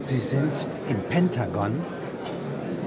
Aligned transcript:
Sie 0.00 0.18
sind 0.18 0.66
im 0.90 1.00
Pentagon 1.08 1.80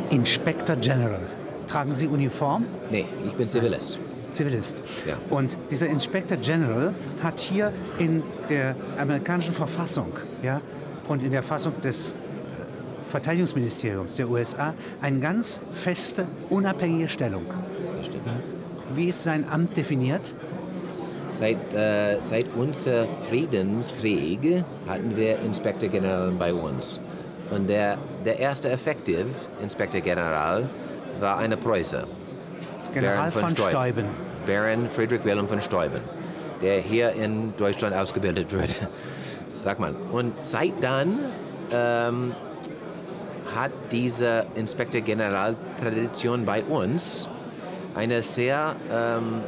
Inspector 0.09 0.75
General. 0.75 1.25
Tragen 1.65 1.93
Sie 1.93 2.05
Uniform? 2.05 2.65
Nee, 2.91 3.05
ich 3.25 3.33
bin 3.33 3.47
Zivilist. 3.47 3.97
Zivilist. 4.31 4.83
Ja. 5.07 5.17
Und 5.29 5.57
dieser 5.71 5.87
Inspector 5.87 6.37
General 6.37 6.93
hat 7.23 7.39
hier 7.39 7.71
in 7.97 8.23
der 8.49 8.75
amerikanischen 8.97 9.53
Verfassung 9.53 10.11
ja, 10.43 10.61
und 11.07 11.23
in 11.23 11.31
der 11.31 11.43
Fassung 11.43 11.79
des 11.81 12.11
äh, 12.11 12.15
Verteidigungsministeriums 13.03 14.15
der 14.15 14.29
USA 14.29 14.73
eine 15.01 15.19
ganz 15.19 15.61
feste, 15.71 16.27
unabhängige 16.49 17.07
Stellung. 17.07 17.45
Wie 18.93 19.05
ist 19.05 19.23
sein 19.23 19.47
Amt 19.49 19.75
definiert? 19.77 20.35
Seit, 21.37 21.71
äh, 21.75 22.17
seit 22.21 22.45
unser 22.55 23.05
Friedenskrieg 23.29 24.63
hatten 24.87 25.15
wir 25.15 25.37
Inspektor 25.41 25.87
General 25.87 26.31
bei 26.31 26.51
uns. 26.51 26.99
Und 27.51 27.69
der, 27.69 27.99
der 28.25 28.39
erste 28.39 28.71
Effektiv 28.71 29.27
Inspektor 29.61 30.01
General 30.01 30.67
war 31.19 31.37
eine 31.37 31.55
Preuße. 31.55 32.05
General 32.91 33.29
Baron 33.29 33.31
von 33.31 33.55
Steuben. 33.55 33.69
Steuben. 33.69 34.05
Baron 34.47 34.89
Friedrich 34.89 35.23
Wilhelm 35.25 35.47
von 35.47 35.61
Steuben, 35.61 36.01
der 36.63 36.79
hier 36.79 37.11
in 37.11 37.53
Deutschland 37.55 37.95
ausgebildet 37.95 38.51
wurde. 38.51 38.73
Sag 39.59 39.79
mal. 39.79 39.93
Und 40.11 40.33
seit 40.43 40.73
dann 40.81 41.19
ähm, 41.71 42.33
hat 43.55 43.71
diese 43.91 44.47
Inspektor 44.55 45.01
General 45.01 45.55
Tradition 45.79 46.45
bei 46.45 46.63
uns 46.63 47.27
eine 47.93 48.23
sehr, 48.23 48.75
ähm, 48.91 49.43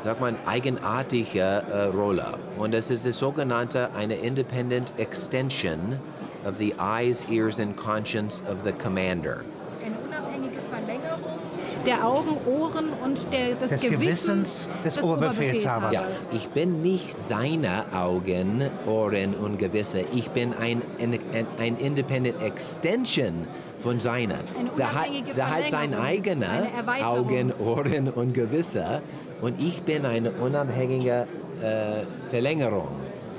sag 0.00 0.20
mal, 0.20 0.34
eigenartige 0.46 1.40
äh, 1.40 1.84
Rolle. 1.84 2.38
Und 2.58 2.74
es 2.74 2.90
ist 2.90 3.06
das 3.06 3.18
sogenannte 3.18 3.90
eine 3.94 4.14
Independent 4.14 4.92
Extension 4.98 5.98
of 6.44 6.56
the 6.58 6.74
eyes, 6.78 7.24
ears 7.30 7.60
and 7.60 7.76
conscience 7.76 8.42
of 8.50 8.64
the 8.64 8.72
commander. 8.72 9.44
Eine 9.84 9.96
unabhängige 10.06 10.60
Verlängerung 10.70 11.40
der 11.86 12.06
Augen, 12.06 12.36
Ohren 12.46 12.90
und 13.02 13.32
der, 13.32 13.54
des, 13.54 13.70
Des 13.70 13.82
Gewissens 13.82 14.68
Gewissens 14.68 14.70
des 14.84 15.02
Oberbefehlshabers. 15.02 15.94
Ja, 15.94 16.02
ich 16.32 16.48
bin 16.50 16.82
nicht 16.82 17.20
seine 17.20 17.84
Augen, 17.92 18.70
Ohren 18.86 19.34
und 19.34 19.58
Gewisse. 19.58 20.04
Ich 20.12 20.30
bin 20.30 20.52
ein, 20.54 20.82
ein, 20.98 21.18
ein 21.58 21.76
Independent 21.76 22.42
Extension 22.42 23.46
von 23.78 23.98
seiner. 23.98 24.38
Eine 24.58 24.72
Sie 24.72 24.84
hat, 24.84 25.06
sie 25.28 25.42
hat 25.42 25.70
seine 25.70 25.96
Verlängerung, 25.96 26.04
eigene 26.04 26.48
eine 26.48 26.72
Erweiterung. 26.72 27.18
Augen, 27.18 27.52
Ohren 27.58 28.08
und 28.08 28.34
Gewisse. 28.34 29.02
Und 29.40 29.60
ich 29.60 29.82
bin 29.82 30.04
eine 30.04 30.32
unabhängige 30.32 31.26
äh, 31.62 32.02
Verlängerung 32.30 32.88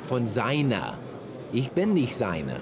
von 0.07 0.27
seiner. 0.27 0.97
Ich 1.53 1.71
bin 1.71 1.93
nicht 1.93 2.15
seine. 2.15 2.57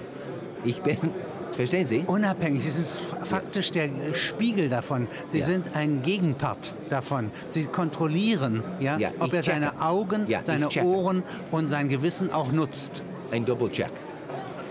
Ich 0.64 0.82
bin, 0.82 0.96
verstehen 1.56 1.86
Sie? 1.86 2.04
Unabhängig, 2.06 2.62
Sie 2.64 2.70
sind 2.70 2.86
faktisch 3.26 3.70
der 3.70 3.84
äh, 3.86 4.14
Spiegel 4.14 4.68
davon. 4.68 5.08
Sie 5.30 5.38
Ja. 5.38 5.46
sind 5.46 5.74
ein 5.74 6.02
Gegenpart 6.02 6.74
davon. 6.90 7.30
Sie 7.48 7.64
kontrollieren, 7.64 8.62
ja, 8.78 8.98
Ja, 8.98 9.10
ob 9.20 9.32
er 9.32 9.42
seine 9.42 9.66
checke. 9.70 9.82
Augen, 9.82 10.24
Ja, 10.28 10.40
seine. 10.42 10.68
Ohren 10.84 11.22
und 11.50 11.68
sein 11.68 11.88
Gewissen 11.88 12.30
auch 12.32 12.52
nutzt. 12.52 13.02
Ein 13.30 13.44
Doppelcheck. 13.44 13.92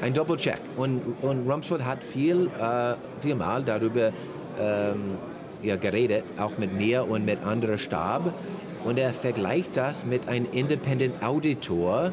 Ein 0.01 0.13
Doppelcheck. 0.13 0.61
Und, 0.77 1.01
und 1.21 1.49
Rumsfeld 1.49 1.83
hat 1.83 2.03
viel, 2.03 2.49
äh, 2.59 2.95
viel 3.21 3.35
mal 3.35 3.63
darüber 3.63 4.11
ähm, 4.59 5.17
ja, 5.61 5.75
geredet, 5.75 6.23
auch 6.37 6.57
mit 6.57 6.73
mir 6.73 7.05
und 7.09 7.25
mit 7.25 7.41
anderen 7.43 7.77
Stab. 7.77 8.33
Und 8.83 8.97
er 8.97 9.13
vergleicht 9.13 9.75
das 9.77 10.05
mit 10.05 10.27
einem 10.27 10.47
Independent 10.51 11.23
Auditor 11.23 12.11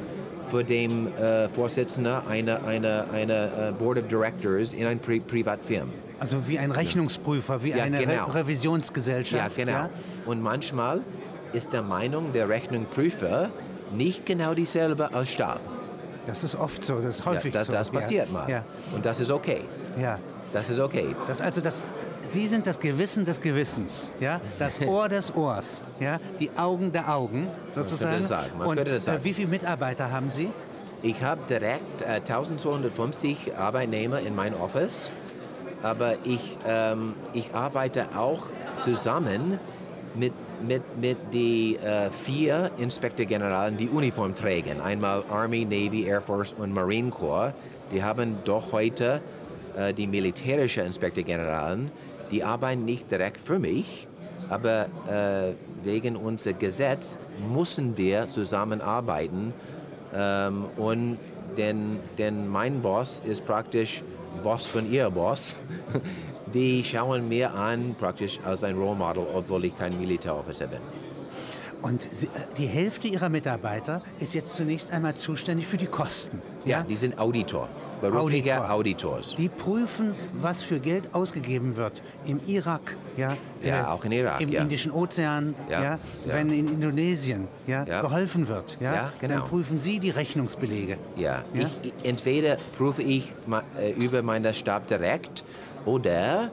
für 0.50 0.64
den 0.64 1.14
äh, 1.16 1.48
Vorsitzenden 1.48 2.12
einer, 2.26 2.64
einer, 2.64 3.10
einer 3.12 3.68
äh, 3.68 3.72
Board 3.72 3.98
of 3.98 4.08
Directors 4.08 4.72
in 4.72 4.86
einer 4.86 5.00
Pri 5.00 5.20
Privatfirma. 5.20 5.92
Also 6.18 6.48
wie 6.48 6.58
ein 6.58 6.70
Rechnungsprüfer, 6.70 7.62
wie 7.62 7.70
Ja, 7.70 7.84
eine 7.84 7.98
genau. 7.98 8.26
Re 8.26 8.34
Revisionsgesellschaft. 8.36 9.58
Ja, 9.58 9.64
genau. 9.64 9.88
Und 10.24 10.42
manchmal 10.42 11.02
ist 11.52 11.72
der 11.72 11.82
Meinung 11.82 12.32
der 12.32 12.48
Rechnungsprüfer 12.48 13.50
nicht 13.94 14.24
genau 14.24 14.54
dieselbe 14.54 15.12
als 15.12 15.30
Stab. 15.30 15.60
Das 16.26 16.42
ist 16.42 16.54
oft 16.56 16.82
so, 16.84 16.96
das 16.96 17.20
ist 17.20 17.26
häufig 17.26 17.54
ja, 17.54 17.60
das, 17.60 17.66
so. 17.68 17.72
das 17.72 17.88
ja. 17.88 17.92
passiert 17.92 18.32
mal. 18.32 18.48
Ja, 18.48 18.64
Und 18.94 19.04
das 19.04 19.20
ist 19.20 19.30
okay. 19.30 19.60
ja. 20.00 20.18
Das 20.52 20.70
ist 20.70 20.78
okay. 20.80 21.14
Das 21.26 21.42
also 21.42 21.60
das, 21.60 21.90
Sie 22.22 22.46
sind 22.46 22.66
das 22.66 22.78
Gewissen 22.78 23.24
des 23.24 23.40
Gewissens, 23.40 24.12
ja, 24.20 24.40
das 24.58 24.80
Ohr 24.86 25.08
des 25.08 25.34
Ohrs, 25.34 25.82
ja, 26.00 26.18
die 26.40 26.50
Augen 26.56 26.92
der 26.92 27.12
Augen 27.12 27.48
sozusagen. 27.70 28.18
das 28.18 28.28
sagen, 28.28 28.58
man 28.58 28.68
Und 28.68 28.76
könnte 28.76 28.92
das 28.92 29.04
sagen. 29.04 29.20
Äh, 29.20 29.24
wie 29.24 29.34
viele 29.34 29.48
Mitarbeiter 29.48 30.10
haben 30.10 30.30
Sie? 30.30 30.50
Ich 31.02 31.22
habe 31.22 31.40
direkt 31.48 32.02
äh, 32.02 32.16
1250 32.16 33.56
Arbeitnehmer 33.56 34.20
in 34.20 34.34
meinem 34.34 34.60
Office, 34.60 35.10
aber 35.82 36.14
ich, 36.24 36.58
ähm, 36.66 37.14
ich 37.32 37.54
arbeite 37.54 38.08
auch 38.16 38.46
zusammen 38.78 39.58
mit, 40.14 40.32
mit, 40.66 40.82
mit 41.00 41.18
den 41.32 41.76
äh, 41.76 42.10
vier 42.10 42.70
Inspektorgeneralen, 42.78 43.76
die 43.76 43.88
Uniform 43.88 44.34
tragen. 44.34 44.80
Einmal 44.80 45.22
Army, 45.30 45.64
Navy, 45.64 46.04
Air 46.04 46.22
Force 46.22 46.54
und 46.58 46.72
Marine 46.72 47.10
Corps. 47.10 47.52
Die 47.92 48.02
haben 48.02 48.38
doch 48.44 48.72
heute 48.72 49.20
äh, 49.76 49.92
die 49.94 50.06
militärische 50.06 50.80
Inspektorgeneralen, 50.82 51.90
die 52.30 52.42
arbeiten 52.42 52.84
nicht 52.84 53.10
direkt 53.10 53.38
für 53.38 53.58
mich, 53.58 54.08
aber 54.48 54.86
äh, 55.08 55.54
wegen 55.84 56.16
unser 56.16 56.52
Gesetz 56.52 57.18
müssen 57.52 57.96
wir 57.96 58.28
zusammenarbeiten. 58.28 59.52
Ähm, 60.14 60.66
und 60.76 61.18
denn, 61.56 61.98
denn 62.18 62.48
mein 62.48 62.82
Boss 62.82 63.22
ist 63.24 63.44
praktisch 63.44 64.02
Boss 64.42 64.66
von 64.66 64.90
ihr 64.90 65.10
Boss. 65.10 65.56
Die 66.54 66.84
schauen 66.84 67.28
mir 67.28 67.52
an 67.52 67.96
praktisch 67.98 68.38
als 68.44 68.62
ein 68.62 68.76
Role 68.76 68.94
Model, 68.94 69.26
obwohl 69.34 69.64
ich 69.64 69.76
kein 69.76 69.98
Militärofficer 69.98 70.68
bin. 70.68 70.80
Und 71.82 72.06
äh, 72.06 72.08
die 72.56 72.66
Hälfte 72.66 73.08
Ihrer 73.08 73.28
Mitarbeiter 73.28 74.02
ist 74.20 74.34
jetzt 74.34 74.56
zunächst 74.56 74.92
einmal 74.92 75.14
zuständig 75.14 75.66
für 75.66 75.76
die 75.76 75.86
Kosten. 75.86 76.40
Ja, 76.64 76.82
die 76.82 76.96
sind 76.96 77.18
Auditor, 77.18 77.68
berufliche 78.00 78.60
Auditor. 78.70 78.70
Auditors. 78.70 79.34
Die 79.34 79.48
prüfen, 79.48 80.14
was 80.34 80.62
für 80.62 80.80
Geld 80.80 81.14
ausgegeben 81.14 81.76
wird 81.76 82.02
im 82.26 82.40
Irak, 82.46 82.96
ja, 83.16 83.36
äh, 83.62 83.68
Ja, 83.68 83.92
auch 83.92 84.04
in 84.04 84.12
Irak, 84.12 84.40
im 84.40 84.50
ja. 84.50 84.62
Indischen 84.62 84.92
Ozean, 84.92 85.54
ja, 85.70 85.82
Ja, 85.82 85.98
wenn 86.26 86.50
in 86.50 86.68
Indonesien 86.68 87.48
ja, 87.66 87.84
geholfen 87.84 88.48
wird, 88.48 88.78
ja, 88.80 89.12
genau. 89.20 89.34
dann 89.34 89.44
prüfen 89.44 89.78
Sie 89.78 89.98
die 89.98 90.10
Rechnungsbelege. 90.10 90.98
Ja? 91.16 91.44
Ich, 91.54 91.92
entweder 92.02 92.56
prüfe 92.76 93.02
ich 93.02 93.32
äh, 93.78 93.92
über 93.92 94.22
meinen 94.22 94.52
Stab 94.54 94.86
direkt 94.86 95.44
oder 95.84 96.50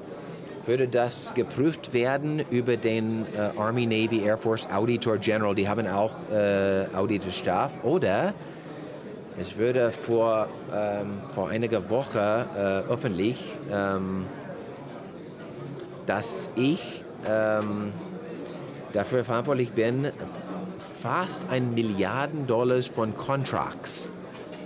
würde 0.65 0.87
das 0.87 1.33
geprüft 1.33 1.93
werden 1.93 2.41
über 2.49 2.77
den 2.77 3.25
äh, 3.35 3.51
Army, 3.57 3.85
Navy, 3.85 4.21
Air 4.23 4.37
Force 4.37 4.67
Auditor 4.71 5.17
General. 5.17 5.53
Die 5.53 5.67
haben 5.67 5.87
auch 5.87 6.13
äh, 6.31 6.85
Auditorstab. 6.95 7.83
Oder 7.83 8.33
es 9.39 9.57
würde 9.57 9.91
vor, 9.91 10.47
ähm, 10.73 11.21
vor 11.33 11.49
einiger 11.49 11.89
Woche 11.89 12.45
äh, 12.55 12.91
öffentlich, 12.91 13.37
ähm, 13.71 14.25
dass 16.05 16.49
ich 16.55 17.03
ähm, 17.27 17.93
dafür 18.91 19.23
verantwortlich 19.23 19.71
bin, 19.71 20.11
fast 21.01 21.49
ein 21.49 21.73
Milliarden 21.73 22.47
Dollars 22.47 22.87
von 22.87 23.15
Contracts 23.17 24.09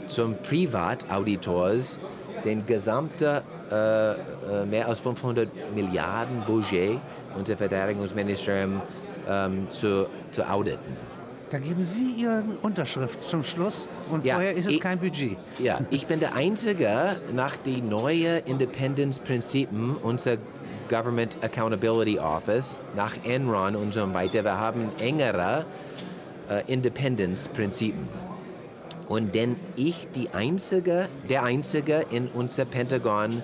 zum 0.07 0.37
Privatauditors, 0.37 1.99
den 2.43 2.65
gesamten 2.65 3.41
äh, 3.71 4.11
äh, 4.11 4.65
mehr 4.69 4.87
als 4.87 4.99
500 5.01 5.49
Milliarden 5.75 6.43
Budget 6.45 6.99
unser 7.35 7.57
Verteidigungsministerium 7.57 8.81
ähm, 9.27 9.69
zu, 9.69 10.07
zu 10.31 10.49
auditen. 10.49 11.16
Da 11.49 11.59
geben 11.59 11.83
Sie 11.83 12.11
Ihre 12.17 12.43
Unterschrift 12.61 13.23
zum 13.23 13.43
Schluss 13.43 13.87
und 14.11 14.25
Ja, 14.25 14.35
vorher 14.35 14.51
ist 14.53 14.65
es 14.67 14.73
ich- 14.75 14.81
kein 14.81 14.99
Budget. 14.99 15.37
Ja, 15.59 15.79
ich 15.91 16.05
bin 16.05 16.19
der 16.19 16.35
Einzige 16.35 17.21
nach 17.33 17.55
den 17.55 17.87
neuen 17.87 18.43
Independence-Prinzipien 18.45 19.95
unser 20.03 20.37
Government 20.89 21.37
Accountability 21.41 22.19
Office, 22.19 22.79
nach 22.95 23.13
Enron 23.23 23.75
und 23.77 23.93
so 23.93 24.13
weiter. 24.13 24.43
Wir 24.43 24.57
haben 24.57 24.89
engere 24.99 25.65
äh, 26.49 26.63
Independence-Prinzipien. 26.71 28.07
Und 29.07 29.33
denn 29.33 29.55
ich 29.77 30.07
die 30.15 30.29
einzige, 30.31 31.07
der 31.29 31.43
Einzige 31.43 32.05
in 32.11 32.27
unser 32.27 32.65
Pentagon, 32.65 33.41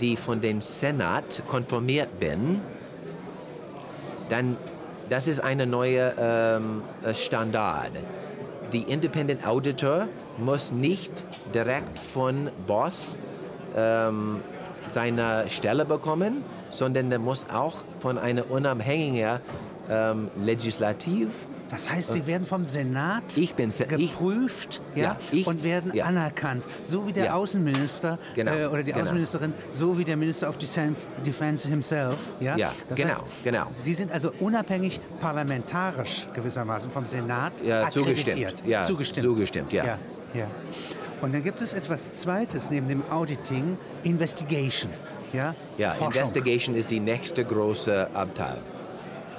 die 0.00 0.16
von 0.16 0.40
dem 0.40 0.60
Senat 0.60 1.42
konformiert 1.48 2.20
bin, 2.20 2.60
dann 4.28 4.56
das 5.08 5.28
ist 5.28 5.40
eine 5.40 5.66
neue 5.66 6.14
ähm, 6.18 6.82
äh, 7.02 7.14
Standard. 7.14 7.90
Die 8.72 8.82
Independent 8.82 9.46
Auditor 9.46 10.08
muss 10.38 10.72
nicht 10.72 11.26
direkt 11.54 11.98
von 11.98 12.50
Boss 12.66 13.16
ähm, 13.76 14.40
seine 14.88 15.44
Stelle 15.48 15.84
bekommen, 15.84 16.44
sondern 16.70 17.10
der 17.10 17.18
muss 17.18 17.46
auch 17.52 17.76
von 18.00 18.18
einer 18.18 18.50
unabhängigen 18.50 19.40
ähm, 19.90 20.30
Legislativ 20.42 21.46
Das 21.70 21.90
heißt, 21.90 22.12
sie 22.12 22.26
werden 22.26 22.46
vom 22.46 22.64
Senat 22.64 23.36
bin 23.56 23.70
Se- 23.70 23.84
ich- 23.96 24.10
geprüft 24.12 24.80
ja, 24.94 25.16
ich- 25.32 25.46
und 25.46 25.64
werden 25.64 25.92
ja. 25.94 26.04
anerkannt. 26.04 26.66
So 26.82 27.06
wie 27.06 27.12
der 27.12 27.24
Ja. 27.26 27.34
Außenminister 27.34 28.18
Genau, 28.34 28.52
äh, 28.54 28.66
oder 28.66 28.82
die 28.82 28.92
genau. 28.92 29.04
Außenministerin, 29.04 29.52
so 29.70 29.98
wie 29.98 30.04
der 30.04 30.16
Minister 30.16 30.48
of 30.48 30.58
Defense 30.58 31.68
himself. 31.68 32.16
Ja, 32.40 32.56
Ja, 32.56 32.72
genau, 32.94 33.14
genau. 33.42 33.66
Sie 33.72 33.94
sind 33.94 34.12
also 34.12 34.30
unabhängig 34.40 35.00
parlamentarisch 35.20 36.28
gewissermaßen 36.34 36.90
vom 36.90 37.06
Senat 37.06 37.60
Ja, 37.64 37.88
zugestimmt. 37.88 38.28
akkreditiert. 38.28 38.62
Ja, 38.66 38.82
zugestimmt. 38.84 39.24
zugestimmt, 39.24 39.72
ja. 39.72 39.84
ja. 40.34 40.46
Und 41.20 41.32
dann 41.32 41.42
gibt 41.42 41.60
es 41.62 41.72
etwas 41.72 42.12
Zweites 42.14 42.70
neben 42.70 42.88
dem 42.88 43.02
Auditing, 43.10 43.78
Investigation. 44.02 44.90
Ja, 45.32 45.54
Ja, 45.78 45.90
Forschung. 45.92 46.12
Investigation 46.22 46.74
ist 46.76 46.90
die 46.90 47.00
nächste 47.00 47.44
große 47.44 48.08
Abteil. 48.14 48.58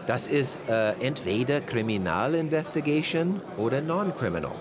Das 0.08 0.28
ist 0.28 0.62
äh, 0.70 0.92
entweder 1.00 1.62
Kriminalinvestigation 1.62 3.42
oder 3.58 3.82
Non-Criminal. 3.82 4.52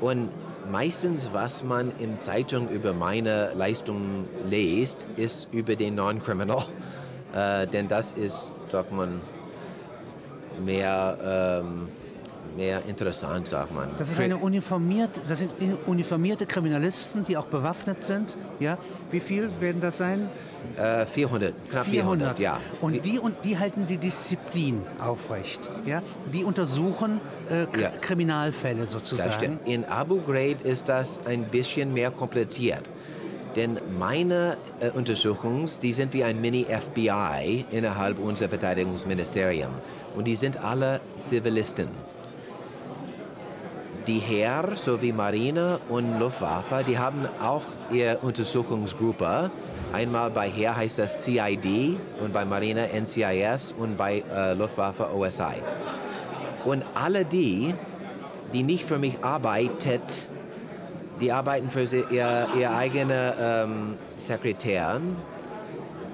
Und 0.00 0.30
meistens, 0.70 1.30
was 1.32 1.64
man 1.64 1.92
in 1.98 2.18
Zeitung 2.18 2.68
über 2.68 2.92
meine 2.92 3.52
Leistungen 3.54 4.28
liest, 4.48 5.06
ist 5.16 5.48
über 5.52 5.76
den 5.76 5.94
Non-Criminal. 5.96 6.64
Äh, 7.34 7.66
denn 7.66 7.88
das 7.88 8.12
ist, 8.12 8.52
sagt 8.68 8.92
man, 8.92 9.20
mehr, 10.64 11.62
ähm, 11.64 11.88
mehr 12.56 12.82
interessant, 12.86 13.48
sagt 13.48 13.72
man. 13.74 13.90
Das 13.96 14.10
ist 14.10 14.20
eine 14.20 14.36
uniformierte, 14.36 15.20
das 15.26 15.40
sind 15.40 15.50
uniformierte 15.86 16.46
Kriminalisten, 16.46 17.24
die 17.24 17.36
auch 17.36 17.46
bewaffnet 17.46 18.04
sind. 18.04 18.36
Ja, 18.60 18.78
wie 19.10 19.20
viel 19.20 19.50
werden 19.60 19.80
das 19.80 19.98
sein? 19.98 20.28
äh, 20.76 21.06
400, 21.06 21.54
knapp 21.70 21.84
400, 21.86 22.38
ja. 22.38 22.58
Und 22.80 23.04
die 23.04 23.18
und 23.18 23.44
die 23.44 23.58
halten 23.58 23.86
die 23.86 23.98
Disziplin 23.98 24.82
aufrecht. 24.98 25.70
Ja, 25.84 26.02
die 26.32 26.44
untersuchen 26.44 27.20
äh, 27.50 27.66
Ja. 27.78 27.90
Kriminalfälle 27.90 28.86
sozusagen. 28.86 29.58
In 29.64 29.84
Abu 29.84 30.20
Ghraib 30.20 30.64
ist 30.64 30.88
das 30.88 31.20
ein 31.26 31.44
bisschen 31.44 31.92
mehr 31.92 32.10
kompliziert. 32.10 32.90
Denn 33.56 33.78
meine 33.98 34.56
äh, 34.80 34.90
Untersuchungen, 34.90 35.68
die 35.80 35.92
sind 35.92 36.12
wie 36.12 36.24
ein 36.24 36.40
Mini-FBI 36.40 37.66
innerhalb 37.70 38.18
unseres 38.18 38.50
Verteidigungsministeriums. 38.50 39.74
Und 40.16 40.26
die 40.26 40.34
sind 40.34 40.56
alle 40.56 41.00
Zivilisten. 41.16 41.88
Die 44.06 44.18
Heer 44.18 44.72
sowie 44.74 45.12
Marine 45.12 45.80
und 45.88 46.18
Luftwaffe, 46.18 46.82
die 46.86 46.98
haben 46.98 47.26
auch 47.42 47.62
ihre 47.90 48.18
Untersuchungsgruppe. 48.18 49.50
Einmal 49.94 50.30
bei 50.30 50.50
Heer 50.50 50.76
heißt 50.76 50.98
das 50.98 51.24
CID 51.24 51.98
und 52.22 52.34
bei 52.34 52.44
Marine 52.44 52.88
NCIS 52.92 53.74
und 53.78 53.96
bei 53.96 54.22
äh, 54.30 54.52
Luftwaffe 54.52 55.08
OSI. 55.14 55.62
Und 56.66 56.84
alle 56.94 57.24
die, 57.24 57.72
die 58.52 58.62
nicht 58.62 58.84
für 58.84 58.98
mich 58.98 59.24
arbeitet, 59.24 60.28
die 61.22 61.32
arbeiten 61.32 61.70
für 61.70 61.86
sie, 61.86 62.04
ihr, 62.10 62.48
ihr 62.58 62.74
eigene 62.74 63.34
ähm, 63.40 63.96
Sekretären, 64.16 65.16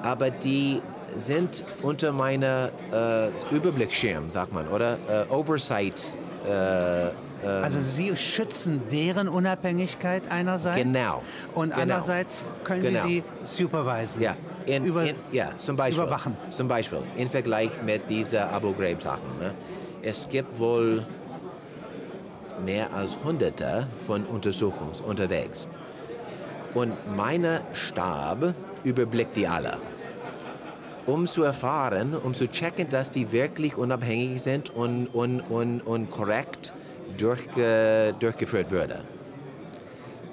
aber 0.03 0.31
die 0.31 0.81
sind 1.17 1.65
unter 1.83 2.13
meiner 2.13 2.71
äh, 2.93 3.31
Überblicksschirm, 3.53 4.31
sagt 4.31 4.53
man, 4.53 4.69
oder 4.69 4.97
äh, 5.09 5.33
Oversight. 5.33 6.15
Äh, 6.47 7.11
Also 7.45 7.81
Sie 7.81 8.15
schützen 8.17 8.83
deren 8.91 9.29
Unabhängigkeit 9.29 10.25
einerseits 10.31 10.77
Genau. 10.77 11.23
und 11.55 11.71
Genau. 11.71 11.83
andererseits 11.83 12.45
können 12.65 12.83
Genau. 12.83 13.03
Sie 13.03 13.23
sie 13.45 13.63
supervisen, 13.63 14.23
ja, 14.23 14.37
in, 14.67 14.85
über, 14.85 15.05
in, 15.05 15.17
ja, 15.33 15.57
zum 15.57 15.77
Beispiel. 15.77 16.03
überwachen. 16.05 16.37
Zum 16.49 16.69
Beispiel 16.69 16.99
im 17.17 17.29
Vergleich 17.31 17.71
mit 17.85 18.09
diesen 18.11 18.41
Abu 18.41 18.73
Ghraib-Sachen. 18.73 19.39
Ne? 19.41 19.55
Es 20.03 20.29
gibt 20.29 20.59
wohl 20.59 21.07
mehr 22.65 22.93
als 22.93 23.17
Hunderte 23.25 23.87
von 24.07 24.25
Untersuchungen 24.27 24.93
unterwegs. 25.07 25.67
Und 26.75 26.93
mein 27.17 27.47
Stab 27.73 28.55
überblickt 28.85 29.37
die 29.37 29.47
alle. 29.49 29.79
Um 31.07 31.27
zu 31.27 31.43
erfahren, 31.43 32.15
um 32.15 32.35
zu 32.35 32.47
checken, 32.47 32.89
dass 32.91 33.11
die 33.11 33.33
wirklich 33.33 33.77
unabhängig 33.77 34.43
sind 34.43 34.71
und, 34.71 35.07
und, 35.09 35.41
und, 35.41 35.81
und 35.81 36.11
korrekt 36.11 36.73
durchge, 37.17 38.15
durchgeführt 38.19 38.71
würde. 38.71 39.03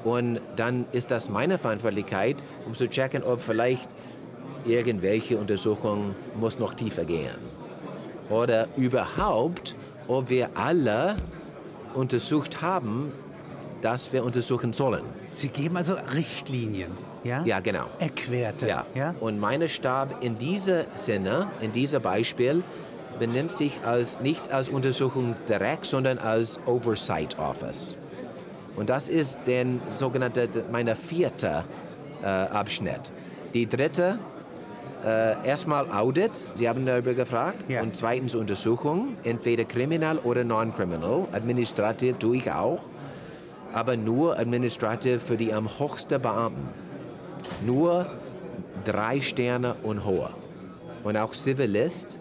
Und 0.03 0.39
dann 0.55 0.85
ist 0.91 1.11
das 1.11 1.29
meine 1.29 1.57
Verantwortlichkeit, 1.57 2.37
um 2.65 2.73
zu 2.73 2.87
checken, 2.89 3.23
ob 3.23 3.41
vielleicht 3.41 3.89
irgendwelche 4.65 5.37
Untersuchung 5.37 6.15
muss 6.35 6.59
noch 6.59 6.73
tiefer 6.73 7.05
gehen. 7.05 7.35
Oder 8.29 8.67
überhaupt, 8.77 9.75
ob 10.07 10.29
wir 10.29 10.49
alle 10.55 11.15
untersucht 11.93 12.61
haben, 12.61 13.11
dass 13.81 14.11
wir 14.13 14.23
untersuchen 14.23 14.73
sollen. 14.73 15.03
Sie 15.29 15.49
geben 15.49 15.77
also 15.77 15.95
Richtlinien, 16.13 16.91
ja? 17.23 17.43
Ja, 17.43 17.59
genau. 17.59 17.85
Eckwerte, 17.99 18.67
Ja. 18.67 18.85
ja? 18.95 19.13
Und 19.19 19.39
meine 19.39 19.69
Stab 19.69 20.23
in 20.23 20.37
diesem 20.37 20.85
Sinne, 20.93 21.47
in 21.61 21.71
diesem 21.71 22.01
Beispiel, 22.01 22.63
benimmt 23.19 23.51
sich 23.51 23.79
als, 23.83 24.21
nicht 24.21 24.51
als 24.51 24.69
Untersuchung 24.69 25.35
direkt, 25.47 25.85
sondern 25.85 26.17
als 26.17 26.59
Oversight 26.65 27.37
Office. 27.39 27.95
Und 28.75 28.89
das 28.89 29.09
ist 29.09 29.39
der 29.47 29.65
sogenannte, 29.89 30.47
meine 30.71 30.95
vierte 30.95 31.63
äh, 32.21 32.25
Abschnitt. 32.27 33.11
Die 33.53 33.67
dritte, 33.67 34.19
äh, 35.03 35.47
erstmal 35.47 35.91
Audit, 35.91 36.35
Sie 36.53 36.69
haben 36.69 36.85
darüber 36.85 37.13
gefragt, 37.13 37.69
Ja. 37.69 37.81
und 37.81 37.95
zweitens 37.95 38.35
Untersuchung, 38.35 39.15
entweder 39.23 39.63
kriminal 39.63 40.19
oder 40.19 40.43
non-criminal. 40.43 41.27
Administrativ 41.31 42.17
tue 42.17 42.37
ich 42.37 42.51
auch, 42.51 42.81
aber 43.73 43.97
nur 43.97 44.37
administrativ 44.37 45.23
für 45.23 45.37
die 45.37 45.53
am 45.53 45.67
höchsten 45.67 46.21
Beamten. 46.21 46.69
Nur 47.65 48.07
drei 48.85 49.21
Sterne 49.21 49.75
und 49.83 50.05
höher. 50.05 50.31
Und 51.03 51.17
auch 51.17 51.31
Zivilist 51.31 52.19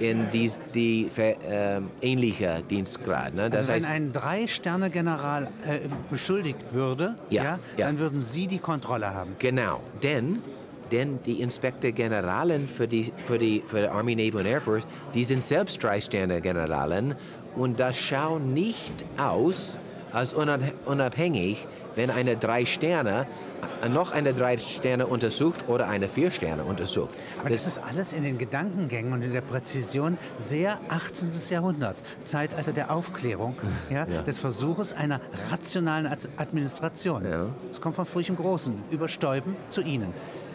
in 0.00 0.26
dies, 0.32 0.58
die 0.74 1.08
ähm, 1.16 1.88
ähnliche 2.02 2.62
Dienstgrad. 2.68 3.34
Ne? 3.34 3.48
Das 3.48 3.60
Also 3.60 3.68
wenn 3.68 3.74
heißt, 3.76 3.88
ein 3.90 4.12
Drei-Sterne-General 4.12 5.44
äh, 5.66 5.78
beschuldigt 6.10 6.72
würde, 6.72 7.14
Ja, 7.30 7.42
ja, 7.44 7.58
ja. 7.76 7.86
dann 7.86 7.98
würden 7.98 8.24
Sie 8.24 8.46
die 8.46 8.58
Kontrolle 8.58 9.14
haben. 9.14 9.36
Genau, 9.38 9.80
denn, 10.02 10.42
denn 10.90 11.20
die 11.24 11.40
Inspektor 11.42 11.92
Generalen 11.92 12.66
für 12.68 12.88
die, 12.88 13.12
für, 13.26 13.38
die, 13.38 13.62
für 13.66 13.82
die 13.82 13.88
Army, 13.88 14.14
Navy 14.16 14.32
und 14.38 14.46
Air 14.46 14.60
Force, 14.60 14.84
die 15.14 15.24
sind 15.24 15.42
selbst 15.42 15.82
Drei-Sterne-Generalen 15.82 17.14
und 17.56 17.78
das 17.78 17.96
schaut 17.96 18.44
nicht 18.44 19.04
aus 19.16 19.78
als 20.12 20.34
unab- 20.34 20.72
unabhängig, 20.86 21.66
wenn 21.96 22.10
eine 22.10 22.36
drei 22.36 22.64
Sterne 22.64 23.20
äh, 23.20 23.53
noch 23.88 24.12
eine 24.12 24.34
drei 24.34 24.58
Sterne 24.58 25.06
untersucht 25.06 25.68
oder 25.68 25.88
eine 25.88 26.08
vier 26.08 26.30
Sterne 26.30 26.64
untersucht. 26.64 27.14
Aber 27.40 27.50
das 27.50 27.66
ist 27.66 27.78
alles 27.82 28.12
in 28.12 28.22
den 28.22 28.38
Gedankengängen 28.38 29.12
und 29.12 29.22
in 29.22 29.32
der 29.32 29.40
Präzision 29.40 30.18
sehr 30.38 30.78
18. 30.88 31.30
Jahrhundert, 31.50 32.02
Zeitalter 32.24 32.72
der 32.72 32.90
Aufklärung, 32.90 33.56
ja, 33.90 34.06
Ja. 34.06 34.22
des 34.22 34.38
Versuches 34.40 34.92
einer 34.92 35.20
rationalen 35.50 36.06
Ad 36.06 36.28
Administration. 36.36 37.24
Ja. 37.24 37.46
Das 37.68 37.80
kommt 37.80 37.96
von 37.96 38.06
Früh 38.06 38.22
im 38.26 38.36
Großen, 38.36 38.74
über 38.90 39.08
Stäuben 39.08 39.56
zu 39.68 39.82
Ihnen. 39.82 40.12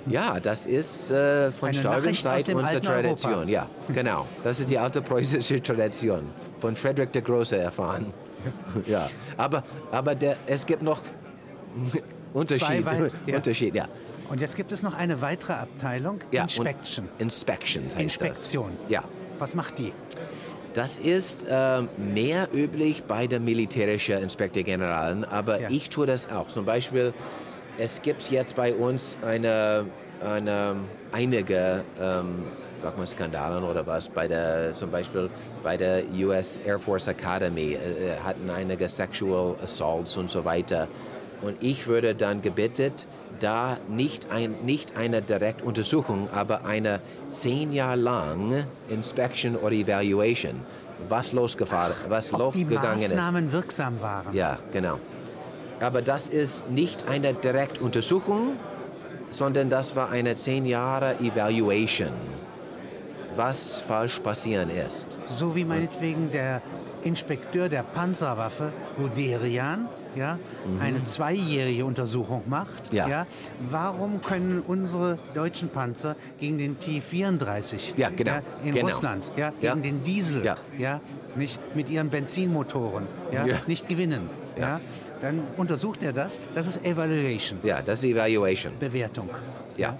Ja, 0.08 0.40
das 0.40 0.66
ist 0.66 1.12
äh, 1.12 1.52
von 1.52 1.70
Eine 1.70 1.78
Staubens 1.78 2.04
Nachricht 2.04 2.28
aus 2.28 2.34
Zeit 2.34 2.48
dem 2.48 2.58
unsere 2.58 2.82
Tradition. 2.82 3.34
Europa. 3.34 3.50
Ja, 3.50 3.68
genau. 3.94 4.26
Das 4.44 4.60
ist 4.60 4.70
die 4.70 4.80
alte 4.80 5.02
preußische 5.02 5.62
Tradition. 5.62 6.30
Von 6.60 6.76
Friedrich 6.76 7.10
der 7.12 7.22
Große 7.22 7.58
erfahren. 7.58 8.14
ja, 8.86 9.10
aber, 9.38 9.64
aber 9.92 10.16
der, 10.16 10.38
es 10.48 10.66
gibt 10.66 10.82
noch 10.82 11.02
Unterschied. 12.34 12.86
weit- 12.86 13.14
ja. 13.26 13.36
Unterschied, 13.36 13.76
ja. 13.76 13.88
Und 14.30 14.42
jetzt 14.42 14.56
gibt 14.56 14.72
es 14.72 14.84
noch 14.84 14.94
eine 14.96 15.22
weitere 15.22 15.54
Abteilung, 15.54 16.20
ja 16.32 16.44
Inspection. 16.44 17.10
Inspections 17.18 17.94
heißt 17.96 18.02
Inspektion. 18.04 18.78
Das. 18.84 18.92
Ja. 18.92 19.04
Was 19.40 19.56
macht 19.56 19.80
die? 19.80 19.92
Das 20.74 21.00
ist 21.00 21.46
ähm, 21.50 21.90
mehr 21.98 22.48
üblich 22.54 23.04
bei 23.04 23.26
den 23.26 23.44
militärischen 23.44 24.18
Inspektor 24.20 24.62
Generalen, 24.64 25.24
aber 25.26 25.62
Ja. 25.62 25.70
ich 25.72 25.90
tue 25.90 26.06
das 26.06 26.30
auch. 26.30 26.48
Zum 26.48 26.66
Beispiel, 26.66 27.14
es 27.80 28.02
gibt 28.04 28.30
jetzt 28.30 28.56
bei 28.56 28.74
uns 28.76 29.18
eine, 29.26 29.86
eine, 30.24 30.76
einige 31.12 31.84
ähm, 32.00 32.44
sag 32.84 32.98
mal 32.98 33.08
Skandalen 33.08 33.64
oder 33.64 33.86
was, 33.88 34.10
bei 34.10 34.28
der, 34.28 34.74
zum 34.74 34.92
Beispiel 34.92 35.30
bei 35.64 35.76
der 35.76 36.04
US 36.14 36.60
Air 36.64 36.78
Force 36.80 37.08
Academy 37.08 37.74
äh, 37.74 38.16
hatten 38.24 38.50
einige 38.52 38.88
Sexual 38.88 39.56
Assaults 39.64 40.16
und 40.18 40.30
so 40.30 40.46
weiter. 40.46 40.88
Und 41.42 41.62
ich 41.62 41.88
würde 41.88 42.16
dann 42.16 42.42
gebeten, 42.42 42.92
da 43.40 43.78
nicht, 43.88 44.32
ein, 44.32 44.56
nicht 44.64 44.98
eine 44.98 45.22
Direktuntersuchung, 45.22 46.30
aber 46.34 46.66
eine 46.66 47.00
zehn 47.30 47.72
Jahre 47.72 47.96
lang 47.96 48.66
Inspection 48.90 49.56
oder 49.56 49.74
Evaluation, 49.74 50.62
was 51.08 51.32
losgefahren, 51.32 51.94
was 52.10 52.30
die 52.30 52.36
losgegangen 52.36 53.00
ist. 53.00 53.16
Maßnahmen 53.16 53.52
wirksam 53.52 54.02
waren. 54.02 54.34
Ja, 54.34 54.58
genau. 54.72 55.00
Aber 55.80 56.02
das 56.02 56.28
ist 56.28 56.70
nicht 56.70 57.08
eine 57.08 57.34
Direktuntersuchung, 57.34 58.58
sondern 59.30 59.70
das 59.70 59.96
war 59.96 60.10
eine 60.10 60.36
zehn 60.36 60.66
Jahre 60.66 61.18
Evaluation, 61.20 62.12
was 63.36 63.80
falsch 63.80 64.20
passieren 64.20 64.70
ist. 64.70 65.08
So 65.30 65.56
wie 65.56 65.64
meinetwegen 65.64 66.32
der 66.32 66.62
Inspekteur 67.04 67.70
der 67.70 67.84
Panzerwaffe 67.84 68.74
Guderian 68.98 69.88
ja, 70.16 70.38
eine 70.82 71.04
zweijährige 71.04 71.86
Untersuchung 71.86 72.44
macht. 72.48 72.92
Mhm. 72.92 72.98
Ja. 72.98 73.08
Ja, 73.08 73.28
warum 73.70 74.22
können 74.22 74.64
unsere 74.68 75.18
deutschen 75.34 75.70
Panzer 75.70 76.16
gegen 76.40 76.58
den 76.58 76.80
T-34 76.80 77.94
Ja, 77.98 78.10
genau, 78.16 78.40
in 78.64 78.74
genau. 78.74 78.88
Russland 78.88 79.32
ja, 79.38 79.52
Ja. 79.62 79.74
gegen 79.74 79.84
den 79.84 80.04
Diesel 80.04 80.44
Ja. 80.44 80.56
ja, 80.78 81.00
nicht 81.36 81.60
mit 81.76 81.90
ihren 81.90 82.10
Benzinmotoren 82.10 83.06
ja, 83.32 83.46
Ja. 83.46 83.56
nicht 83.68 83.88
gewinnen? 83.88 84.30
Ja. 84.58 84.68
Ja. 84.68 84.82
Dann 85.22 85.42
untersucht 85.58 86.02
er 86.04 86.12
das. 86.14 86.40
Das 86.56 86.68
ist 86.68 86.86
Evaluation, 86.86 87.60
Ja, 87.64 87.82
das 87.82 88.00
ist 88.00 88.06
Evaluation. 88.06 88.74
Bewertung. 88.80 89.30
Ja. 89.78 89.98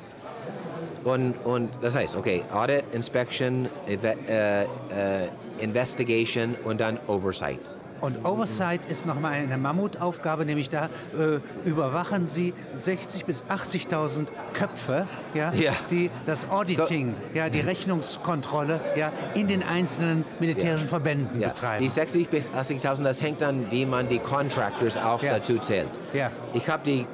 Und, 1.04 1.34
und 1.46 1.70
das 1.82 1.96
heißt, 1.96 2.16
okay, 2.18 2.44
Audit, 2.54 2.84
Inspection, 2.92 3.70
Eva- 3.88 4.16
äh, 4.28 4.64
äh, 4.64 5.30
Investigation 5.60 6.56
und 6.66 6.82
dann 6.82 7.00
Oversight. 7.08 7.60
Und 8.02 8.26
Oversight 8.26 8.86
ist 8.86 9.06
nochmal 9.06 9.34
eine 9.34 9.58
Mammutaufgabe, 9.58 10.46
nämlich 10.46 10.70
da 10.70 10.86
äh, 11.18 11.40
überwachen 11.68 12.28
Sie 12.28 12.54
60.000 12.80 13.26
bis 13.26 13.44
80.000 13.46 14.28
Köpfe, 14.54 15.08
ja, 15.34 15.52
Ja. 15.54 15.72
die 15.92 16.10
das 16.26 16.50
Auditing, 16.50 17.14
ja, 17.34 17.50
die 17.50 17.60
Rechnungskontrolle 17.62 18.80
ja, 18.96 19.12
in 19.34 19.48
den 19.48 19.64
einzelnen 19.64 20.24
militärischen 20.40 20.88
Verbänden 20.88 21.40
Ja. 21.40 21.50
betreiben. 21.50 21.84
Die 21.84 21.90
60 21.90 22.30
bis 22.30 22.52
80.000, 22.52 23.04
das 23.04 23.22
hängt 23.22 23.42
dann, 23.42 23.70
wie 23.72 23.86
man 23.86 24.08
die 24.08 24.20
Contractors 24.20 24.98
auch 24.98 25.22
Ja. 25.22 25.34
dazu 25.34 25.58
zählt. 25.58 25.90
Ja. 26.14 26.32
Ich 26.54 26.70
habe 26.70 26.84
die 26.86 27.06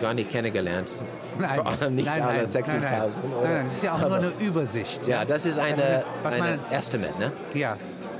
gar 0.00 0.14
nicht 0.14 0.30
kennengelernt. 0.30 0.90
Nein, 1.40 1.56
Vor 1.56 1.66
allem 1.66 1.94
nicht 1.96 2.06
nein, 2.06 2.22
alle 2.22 2.38
nein, 2.38 2.46
60.000. 2.46 2.80
Nein, 2.80 3.10
nein. 3.42 3.42
nein, 3.42 3.64
das 3.66 3.74
ist 3.74 3.82
ja 3.82 3.94
auch 3.94 4.00
nur 4.00 4.14
eine 4.16 4.32
Übersicht. 4.40 5.06
Ja, 5.08 5.24
das 5.24 5.44
ist 5.44 5.58
eine, 5.58 6.04
Was 6.22 6.34
eine 6.34 6.42
man- 6.56 6.58
Estimate, 6.70 7.18
ne? 7.18 7.32
Ja. 7.54 7.76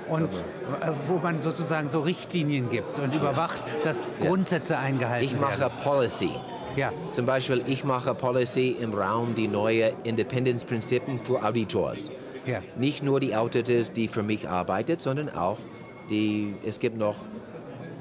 Und 0.09 0.33
äh, 0.33 0.93
wo 1.07 1.17
man 1.19 1.41
sozusagen 1.41 1.89
so 1.89 2.01
Richtlinien 2.01 2.69
gibt 2.71 2.99
und 2.99 3.15
überwacht, 3.15 3.63
dass 3.85 4.03
Grundsätze 4.21 4.79
eingehalten 4.79 5.27
Ich 5.27 5.39
mache 5.39 5.61
werden. 5.61 5.73
Policy. 5.83 6.31
Ja, 6.77 6.93
Zum 7.13 7.27
Beispiel, 7.27 7.63
ich 7.67 7.83
mache 7.85 8.15
Policy 8.15 8.77
im 8.81 8.95
Raum 8.95 9.35
die 9.35 9.49
neue 9.49 9.93
Independence-Prinzipien 10.05 11.21
für 11.25 11.43
Auditors. 11.45 12.11
ja. 12.47 12.61
Nicht 12.77 13.03
nur 13.03 13.19
die 13.21 13.35
Auditors, 13.35 13.93
die 13.93 14.07
für 14.07 14.23
mich 14.23 14.49
arbeitet, 14.49 15.01
sondern 15.01 15.29
auch 15.29 15.59
die, 16.09 16.55
es 16.65 16.79
gibt 16.79 16.97
noch, 16.97 17.17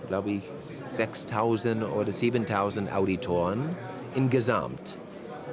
glaube 0.08 0.30
ich, 0.32 0.44
6.000 0.62 1.86
oder 1.90 2.12
7.000 2.12 2.94
Auditoren 2.94 3.76
insgesamt. 4.16 4.98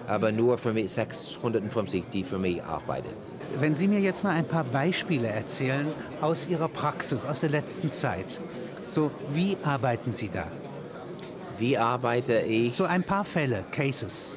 Aber 0.06 0.30
nur 0.30 0.58
für 0.58 0.75
mich 0.75 0.90
650, 0.90 2.04
die 2.12 2.25
für 2.25 2.38
mich 2.38 2.62
arbeiten. 2.62 3.08
Wenn 3.58 3.76
Sie 3.76 3.88
mir 3.88 4.00
jetzt 4.00 4.24
mal 4.24 4.30
ein 4.30 4.46
paar 4.46 4.64
Beispiele 4.64 5.28
erzählen 5.28 5.86
aus 6.20 6.46
Ihrer 6.46 6.68
Praxis, 6.68 7.24
aus 7.24 7.40
der 7.40 7.50
letzten 7.50 7.92
Zeit. 7.92 8.40
So, 8.86 9.10
wie 9.30 9.56
arbeiten 9.62 10.12
Sie 10.12 10.28
da? 10.28 10.46
Wie 11.58 11.78
arbeite 11.78 12.38
ich? 12.40 12.74
So 12.74 12.84
ein 12.84 13.04
paar 13.04 13.24
Fälle, 13.24 13.64
Cases. 13.70 14.36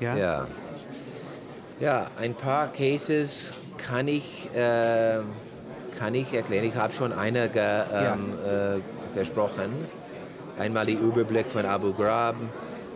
Ja? 0.00 0.16
Ja. 0.16 0.46
Ja, 1.80 2.06
ein 2.20 2.34
paar 2.34 2.72
Cases 2.72 3.54
kann 3.78 4.08
ich, 4.08 4.50
äh, 4.54 5.20
kann 5.98 6.14
ich 6.14 6.32
erklären. 6.34 6.64
Ich 6.64 6.74
habe 6.74 6.92
schon 6.92 7.12
einige 7.12 7.86
ähm, 7.92 8.34
äh, 8.44 9.14
versprochen. 9.14 9.72
Einmal 10.58 10.86
die 10.86 10.94
Überblick 10.94 11.46
von 11.46 11.64
Abu 11.64 11.92
Ghraib, 11.92 12.34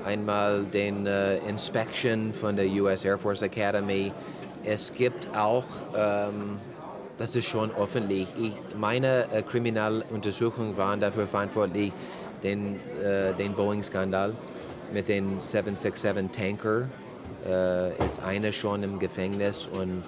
einmal 0.04 0.64
den 0.64 1.06
äh, 1.06 1.38
Inspection 1.48 2.32
von 2.32 2.56
der 2.56 2.66
US 2.66 3.04
Air 3.04 3.18
Force 3.18 3.42
Academy. 3.42 4.12
Es 4.64 4.92
gibt 4.92 5.28
auch, 5.36 5.64
ähm, 5.96 6.60
das 7.18 7.34
ist 7.36 7.46
schon 7.46 7.74
öffentlich, 7.74 8.28
ich, 8.38 8.52
meine 8.78 9.26
äh, 9.32 9.42
Kriminaluntersuchungen 9.42 10.76
waren 10.76 11.00
dafür 11.00 11.26
verantwortlich, 11.26 11.92
den, 12.42 12.80
äh, 13.00 13.32
den 13.34 13.54
Boeing-Skandal 13.54 14.34
mit 14.92 15.08
den 15.08 15.40
767 15.40 16.30
Tanker 16.32 16.88
äh, 17.46 18.04
ist 18.04 18.20
eine 18.20 18.52
schon 18.52 18.82
im 18.82 18.98
Gefängnis 18.98 19.66
und, 19.66 20.02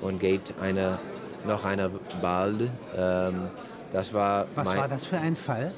und 0.00 0.20
geht 0.20 0.54
eine, 0.60 0.98
noch 1.46 1.64
eine 1.64 1.90
bald. 2.20 2.70
Ähm, 2.96 3.48
das 3.92 4.14
war 4.14 4.46
Was 4.54 4.76
war 4.76 4.88
das 4.88 5.06
für 5.06 5.18
ein 5.18 5.36
Fall? 5.36 5.72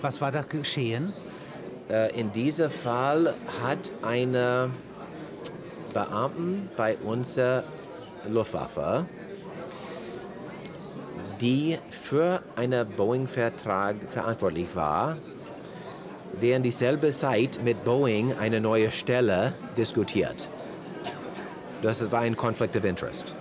Was 0.00 0.20
war 0.20 0.32
da 0.32 0.42
geschehen? 0.42 1.12
Äh, 1.90 2.18
in 2.18 2.32
diesem 2.32 2.70
Fall 2.70 3.34
hat 3.62 3.92
eine 4.02 4.70
Beamten 5.92 6.68
bei 6.76 6.96
unserer 7.04 7.64
Luftwaffe, 8.28 9.06
die 11.40 11.78
für 11.90 12.42
einen 12.56 12.86
Boeing-Vertrag 12.88 13.96
verantwortlich 14.08 14.68
war, 14.74 15.16
während 16.38 16.64
dieselbe 16.66 17.10
Zeit 17.10 17.60
mit 17.64 17.84
Boeing 17.84 18.34
eine 18.38 18.60
neue 18.60 18.90
Stelle 18.90 19.52
diskutiert. 19.76 20.48
Das 21.82 22.12
war 22.12 22.20
ein 22.20 22.36
Conflict 22.36 22.76
of 22.76 22.84
Interest. 22.84 23.34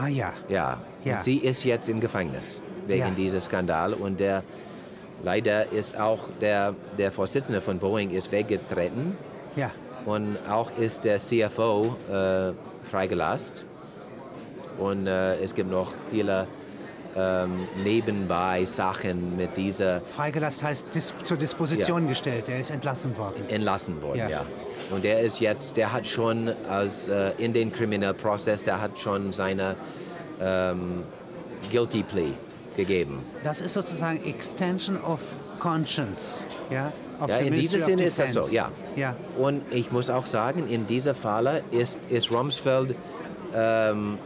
Ah 0.00 0.08
ja, 0.08 0.32
Ja. 0.48 0.80
Ja. 1.04 1.14
Und 1.14 1.22
sie 1.22 1.38
ist 1.38 1.64
jetzt 1.64 1.88
im 1.88 2.00
Gefängnis 2.00 2.60
wegen 2.86 3.00
Ja. 3.00 3.10
dieses 3.16 3.46
Skandal 3.46 3.94
und 3.94 4.20
der 4.20 4.42
leider 5.22 5.72
ist 5.72 5.98
auch 5.98 6.18
der, 6.40 6.74
der 6.98 7.10
Vorsitzende 7.10 7.60
von 7.62 7.78
Boeing 7.78 8.10
ist 8.10 8.30
weggetreten 8.32 9.16
ja. 9.56 9.70
Und 10.06 10.36
auch 10.48 10.70
ist 10.78 11.04
der 11.04 11.18
CFO 11.18 11.96
äh, 12.10 12.52
freigelassen 12.84 13.54
und 14.78 15.06
äh, 15.06 15.36
es 15.42 15.54
gibt 15.54 15.70
noch 15.70 15.92
viele 16.10 16.46
ähm, 17.16 17.66
nebenbei 17.82 18.64
Sachen 18.64 19.36
mit 19.36 19.56
dieser 19.56 20.00
Freigelassen 20.00 20.68
heißt 20.68 20.94
dis 20.94 21.12
zur 21.24 21.36
Disposition 21.36 22.06
gestellt. 22.06 22.48
Er 22.48 22.60
ist 22.60 22.70
entlassen 22.70 23.16
worden. 23.18 23.48
entlassen 23.48 24.00
worden, 24.00 24.18
Ja. 24.18 24.28
ja. 24.28 24.46
Und 24.90 25.04
der 25.04 25.20
ist 25.20 25.38
jetzt, 25.40 25.76
der 25.76 25.92
hat 25.92 26.06
schon 26.06 26.52
als 26.68 27.08
äh, 27.08 27.32
in 27.38 27.52
den 27.52 27.72
Kriminalprozess, 27.72 28.62
der 28.62 28.80
hat 28.80 28.98
schon 28.98 29.32
seine 29.32 29.76
ähm, 30.40 31.04
Guilty 31.70 32.02
Plea 32.02 32.32
gegeben. 32.80 33.20
Das 33.44 33.60
ist 33.60 33.74
sozusagen 33.74 34.24
Extension 34.24 35.00
of 35.02 35.20
Conscience. 35.58 36.46
Ja, 36.70 36.92
Ja, 37.28 37.36
in 37.36 37.52
diesem 37.52 37.80
Sinne 37.80 38.04
ist 38.04 38.18
das 38.18 38.32
so, 38.32 38.42
ja. 38.50 38.70
Ja, 38.96 39.14
Und 39.38 39.62
ich 39.70 39.92
muss 39.92 40.08
auch 40.10 40.26
sagen, 40.26 40.66
in 40.68 40.86
dieser 40.86 41.14
Falle 41.14 41.62
ist, 41.70 41.98
ist 42.08 42.30
Rumsfeld 42.30 42.96
ähm, 43.54 44.18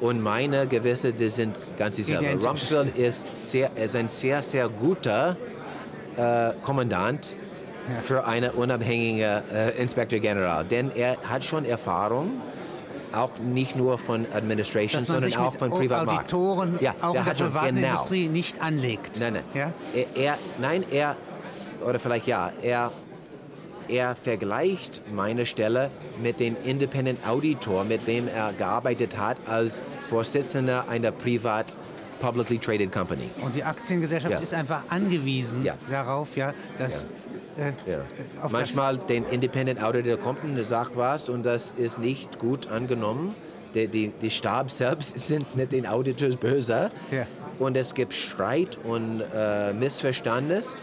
und 0.00 0.20
meine 0.20 0.66
Gewisse, 0.66 1.12
die 1.12 1.28
sind 1.28 1.56
ganz 1.78 1.96
dieselbe. 1.96 2.24
Identisch. 2.24 2.48
Rumsfeld 2.48 2.96
ist, 2.96 3.28
sehr, 3.34 3.70
ist 3.76 3.94
ein 3.94 4.08
sehr, 4.08 4.42
sehr 4.42 4.68
guter 4.68 5.36
äh, 6.16 6.50
Kommandant 6.62 7.36
für 8.04 8.24
einen 8.26 8.50
unabhängigen 8.50 9.20
äh, 9.20 9.70
Inspektor 9.80 10.18
General. 10.18 10.64
Denn 10.64 10.90
er 10.94 11.16
hat 11.24 11.44
schon 11.44 11.64
Erfahrung, 11.64 12.40
auch 13.14 13.38
nicht 13.38 13.76
nur 13.76 13.98
von 13.98 14.26
Administration, 14.34 15.00
dass 15.00 15.08
man 15.08 15.20
sondern 15.22 15.40
auch 15.40 15.54
von 15.54 15.70
Privatmarkt. 15.70 16.32
Auditoren 16.34 16.78
ja, 16.80 16.94
auch 17.00 17.12
der 17.12 17.24
der 17.24 17.44
privaten 17.44 17.76
genau. 17.76 17.88
Industrie 17.88 18.28
nicht 18.28 18.62
anlegt. 18.62 19.20
Nein, 19.20 19.34
nein. 19.34 19.44
Ja? 19.54 19.72
Er, 19.94 20.16
er, 20.16 20.38
nein, 20.60 20.84
er, 20.90 21.16
oder 21.86 21.98
vielleicht 21.98 22.26
ja, 22.26 22.52
er, 22.62 22.90
er 23.88 24.14
vergleicht 24.16 25.02
meine 25.12 25.46
Stelle 25.46 25.90
mit 26.22 26.40
dem 26.40 26.56
Independent 26.64 27.26
Auditor, 27.26 27.84
mit 27.84 28.06
wem 28.06 28.28
er 28.28 28.52
gearbeitet 28.52 29.18
hat 29.18 29.36
als 29.46 29.82
Vorsitzender 30.08 30.88
einer 30.88 31.10
privat 31.12 31.76
publicly 32.20 32.58
traded 32.58 32.92
company. 32.92 33.28
Und 33.42 33.54
die 33.56 33.64
Aktiengesellschaft 33.64 34.34
Ja. 34.34 34.40
ist 34.40 34.54
einfach 34.54 34.82
angewiesen 34.88 35.64
Ja. 35.64 35.74
darauf, 35.90 36.36
ja, 36.36 36.54
dass 36.78 37.06
Äh, 37.56 37.90
Ja. 37.90 38.00
Manchmal 38.50 38.98
den 38.98 39.24
Independent 39.24 39.82
Auditor 39.82 40.16
kommt 40.18 40.44
und 40.44 40.62
sagt 40.64 40.96
was 40.96 41.28
und 41.28 41.44
das 41.44 41.72
ist 41.76 41.98
nicht 41.98 42.38
gut 42.38 42.68
angenommen. 42.70 43.34
Die, 43.74 43.88
die, 43.88 44.12
die 44.20 44.30
Stab 44.30 44.70
selbst 44.82 45.18
sind 45.18 45.56
mit 45.56 45.72
den 45.72 45.86
Auditors 45.86 46.36
böse 46.36 46.90
Ja. 47.10 47.26
und 47.58 47.76
es 47.76 47.94
gibt 47.94 48.12
Streit 48.14 48.78
und 48.84 49.22
äh, 49.34 49.72
Missverständnis. 49.72 50.76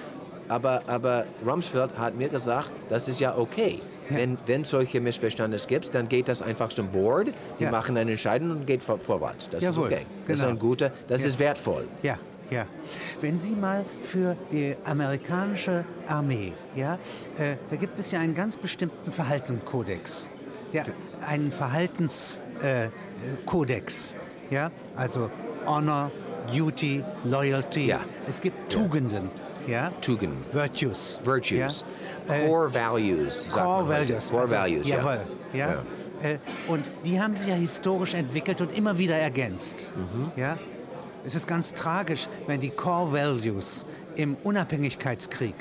Aber, 0.47 0.81
aber 0.87 1.25
Rumsfeld 1.45 1.91
hat 1.99 2.15
mir 2.15 2.27
gesagt, 2.29 2.71
das 2.89 3.07
ist 3.07 3.19
ja 3.19 3.37
okay. 3.37 3.79
Ja. 4.09 4.15
Wenn, 4.17 4.39
wenn 4.47 4.63
solche 4.63 4.99
Missverständnisse 4.99 5.67
gibt, 5.67 5.93
dann 5.93 6.09
geht 6.09 6.27
das 6.27 6.41
einfach 6.41 6.69
zum 6.69 6.87
Board, 6.87 7.27
die 7.59 7.65
Ja. 7.65 7.69
machen 7.69 7.95
eine 7.95 8.09
Entscheidung 8.09 8.49
und 8.49 8.65
geht 8.65 8.81
vor, 8.81 8.97
vorwärts. 8.97 9.47
Das 9.49 9.61
Jawohl, 9.61 9.89
ist 9.89 9.93
okay. 9.93 10.05
Das 10.25 10.35
ist 10.37 10.41
genau. 10.41 10.53
ein 10.55 10.59
guter, 10.59 10.91
das 11.07 11.21
Ja. 11.21 11.27
ist 11.27 11.37
wertvoll. 11.37 11.87
Ja, 12.01 12.17
ja. 12.49 12.65
Wenn 13.21 13.39
Sie 13.39 13.55
mal 13.55 13.85
für 14.03 14.35
die 14.51 14.75
amerikanische 14.85 15.85
Armee, 16.07 16.53
ja, 16.75 16.95
äh, 17.37 17.55
da 17.69 17.75
gibt 17.75 17.99
es 17.99 18.11
ja 18.11 18.19
einen 18.19 18.35
ganz 18.35 18.57
bestimmten 18.57 19.11
Verhaltenskodex, 19.11 20.29
der, 20.73 20.85
einen 21.27 21.51
Verhaltenskodex, 21.51 24.15
äh, 24.49 24.55
ja, 24.55 24.71
also 24.95 25.29
Honor, 25.65 26.11
Duty, 26.55 27.03
Loyalty. 27.25 27.87
Ja. 27.87 27.99
Es 28.27 28.41
gibt 28.41 28.71
Tugenden, 28.71 29.29
ja, 29.67 29.91
Tugend. 30.01 30.53
Virtues, 30.53 31.19
Virtues. 31.23 31.83
Ja? 32.27 32.35
Äh, 32.35 32.47
Core 32.47 32.73
Values. 32.73 33.43
sagt 33.43 33.65
Core. 33.65 33.87
Values. 33.87 34.29
Core 34.29 34.41
also, 34.43 34.55
Values, 34.55 34.87
ja. 34.87 34.97
Jawohl. 34.97 35.19
Ja. 35.53 35.83
Äh, 36.21 36.37
Und 36.67 36.91
die 37.05 37.21
haben 37.21 37.35
sich 37.35 37.47
ja 37.47 37.55
historisch 37.55 38.13
entwickelt 38.13 38.59
und 38.61 38.77
immer 38.77 38.97
wieder 38.97 39.15
ergänzt. 39.15 39.89
Mhm. 39.95 40.31
Ja? 40.35 40.57
Es 41.29 41.35
ist 41.35 41.47
ganz 41.47 41.75
tragisch, 41.75 42.27
wenn 42.47 42.59
die 42.59 42.71
Core 42.71 43.13
Values 43.13 43.85
im 44.15 44.33
Unabhängigkeitskrieg 44.33 45.53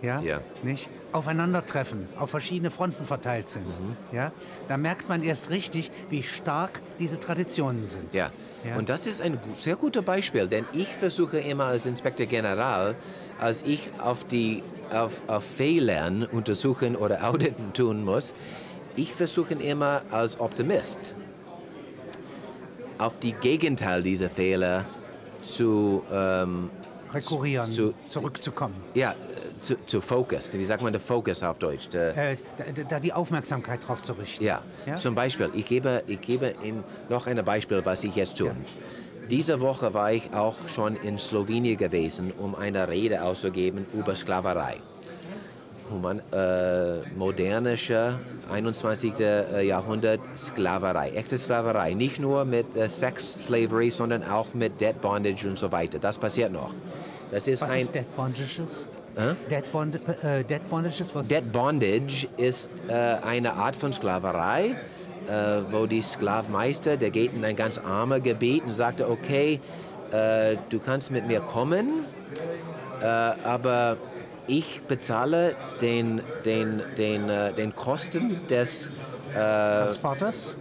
ja, 0.00 0.20
Ja. 0.20 0.40
Nicht, 0.62 0.88
aufeinandertreffen, 1.10 2.06
auf 2.16 2.30
verschiedene 2.30 2.70
Fronten 2.70 3.04
verteilt 3.04 3.48
sind. 3.48 3.66
Mhm. 3.66 3.96
Ja, 4.12 4.30
da 4.68 4.76
merkt 4.76 5.08
man 5.08 5.24
erst 5.24 5.50
richtig, 5.50 5.90
wie 6.10 6.22
stark 6.22 6.80
diese 7.00 7.18
Traditionen 7.18 7.88
sind. 7.88 8.14
Ja. 8.14 8.30
Ja. 8.64 8.76
Und 8.76 8.88
das 8.88 9.08
ist 9.08 9.20
ein 9.20 9.40
sehr 9.58 9.74
gutes 9.74 10.04
Beispiel, 10.04 10.46
denn 10.46 10.64
ich 10.72 10.94
versuche 10.94 11.38
immer 11.38 11.64
als 11.64 11.86
Inspektor 11.86 12.26
General, 12.26 12.94
als 13.40 13.62
ich 13.62 13.90
auf 13.98 14.24
die 14.24 14.62
auf, 14.92 15.22
auf 15.26 15.44
Fehlern 15.44 16.22
untersuchen 16.24 16.94
oder 16.94 17.28
auditen 17.28 17.72
tun 17.72 18.04
muss, 18.04 18.32
ich 18.94 19.12
versuche 19.12 19.54
immer 19.54 20.02
als 20.12 20.38
Optimist 20.38 21.16
auf 22.98 23.18
die 23.18 23.32
Gegenteil 23.32 24.02
dieser 24.02 24.30
Fehler 24.30 24.86
zu, 25.46 26.02
ähm, 26.12 26.70
Rekurrieren, 27.12 27.70
Zu- 27.70 27.94
zurückzukommen. 28.08 28.74
ja, 28.94 29.14
zu, 29.60 29.76
zu 29.86 30.00
Focus. 30.00 30.52
Wie 30.52 30.64
sagt 30.64 30.82
man 30.82 30.92
der 30.92 31.00
Focus 31.00 31.42
auf 31.42 31.58
Deutsch? 31.58 31.86
Äh, 31.94 32.36
da, 32.74 32.82
da 32.88 33.00
die 33.00 33.12
Aufmerksamkeit 33.12 33.86
drauf 33.86 34.02
zu 34.02 34.12
richten. 34.14 34.44
Ja. 34.44 34.60
Ja? 34.86 34.96
zum 34.96 35.14
Beispiel, 35.14 35.50
ich 35.54 35.64
gebe, 35.66 36.02
ich 36.08 36.20
gebe 36.20 36.54
Ihnen 36.62 36.82
noch 37.08 37.26
ein 37.26 37.42
Beispiel, 37.44 37.80
was 37.84 38.04
ich 38.04 38.16
jetzt 38.16 38.36
tue. 38.36 38.54
Diese 39.30 39.60
Woche 39.60 39.94
war 39.94 40.12
ich 40.12 40.32
auch 40.34 40.56
schon 40.68 40.96
in 40.96 41.18
Slowenien 41.18 41.76
gewesen, 41.76 42.32
um 42.36 42.54
eine 42.54 42.86
Rede 42.88 43.22
auszugeben 43.22 43.86
über 43.94 44.14
Sklaverei. 44.14 44.76
Human, 45.90 46.20
äh, 46.32 47.00
modernische 47.16 48.18
21. 48.50 49.14
Jahrhundert 49.62 50.20
Sklaverei, 50.36 51.10
echte 51.10 51.38
Sklaverei. 51.38 51.94
Nicht 51.94 52.20
nur 52.20 52.44
mit 52.44 52.76
äh, 52.76 52.88
Sex 52.88 53.44
Slavery, 53.46 53.90
sondern 53.90 54.22
auch 54.24 54.54
mit 54.54 54.80
Debt 54.80 55.00
Bondage 55.00 55.46
und 55.48 55.58
so 55.58 55.70
weiter. 55.72 55.98
Das 55.98 56.18
passiert 56.18 56.52
noch. 56.52 56.72
Das 57.30 57.48
ist 57.48 57.62
Was 57.62 57.70
ein 57.70 57.80
ist 57.80 57.94
Dead 57.94 58.16
Bondages? 58.16 58.88
Dead, 59.50 59.72
Bond, 59.72 59.96
äh, 60.22 60.44
Dead 60.44 60.68
Bondages? 60.68 61.14
Was 61.14 61.26
Debt 61.28 61.50
Bondage 61.50 62.28
ist 62.36 62.70
äh, 62.88 62.92
eine 62.92 63.54
Art 63.54 63.74
von 63.74 63.92
Sklaverei, 63.92 64.76
äh, 65.26 65.62
wo 65.70 65.86
die 65.86 66.02
Sklavmeister, 66.02 66.98
der 66.98 67.10
geht 67.10 67.32
in 67.32 67.44
ein 67.44 67.56
ganz 67.56 67.78
armer 67.78 68.20
Gebiet 68.20 68.64
und 68.64 68.74
sagte, 68.74 69.08
okay, 69.08 69.60
äh, 70.12 70.56
du 70.68 70.78
kannst 70.78 71.10
mit 71.10 71.26
mir 71.26 71.40
kommen, 71.40 72.04
äh, 73.00 73.06
aber 73.06 73.96
ich 74.46 74.82
bezahle 74.88 75.54
den, 75.80 76.20
den, 76.44 76.82
den, 76.96 77.28
äh, 77.28 77.52
den 77.52 77.74
Kosten 77.74 78.46
des 78.48 78.90
Transporters? 79.34 80.56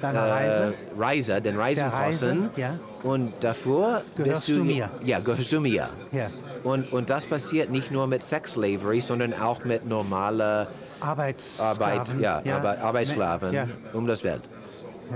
Deiner 0.00 0.28
Reise? 0.28 0.74
äh, 0.96 1.00
Reiser, 1.00 1.40
den 1.40 1.58
Reisenkosten. 1.58 2.50
Reise, 2.50 2.50
ja. 2.56 2.74
Und 3.02 3.32
davor 3.40 4.02
Gehörst 4.16 4.46
bist 4.46 4.56
du 4.56 4.64
mir. 4.64 4.90
Ja, 5.04 5.18
gehörst 5.20 5.52
du 5.52 5.60
mir. 5.60 5.88
Ja. 6.12 6.26
Und, 6.64 6.92
und 6.92 7.10
das 7.10 7.26
passiert 7.26 7.70
nicht 7.70 7.90
nur 7.90 8.06
mit 8.06 8.22
Sex 8.22 8.52
Slavery, 8.54 9.00
sondern 9.00 9.32
auch 9.34 9.64
mit 9.64 9.86
normaler 9.86 10.68
Arbeitssklaven? 11.00 11.82
Arbeit, 11.82 12.44
ja, 12.46 12.56
Arbe- 12.56 12.80
Arbeitssklaven 12.80 13.52
Ja. 13.52 13.68
um 13.92 14.06
das 14.06 14.24
Welt. 14.24 14.42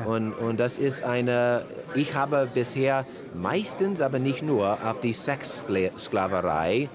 Und, 0.07 0.33
und 0.33 0.59
das 0.59 0.79
ist 0.79 1.03
eine, 1.05 1.65
ich 1.95 2.15
habe 2.15 2.49
bisher 2.55 3.05
meistens, 3.35 4.01
aber 4.01 4.19
nicht 4.19 4.43
nur, 4.43 4.79
auf 4.85 5.01
die 5.01 5.13
Sexsklaverei 5.13 6.89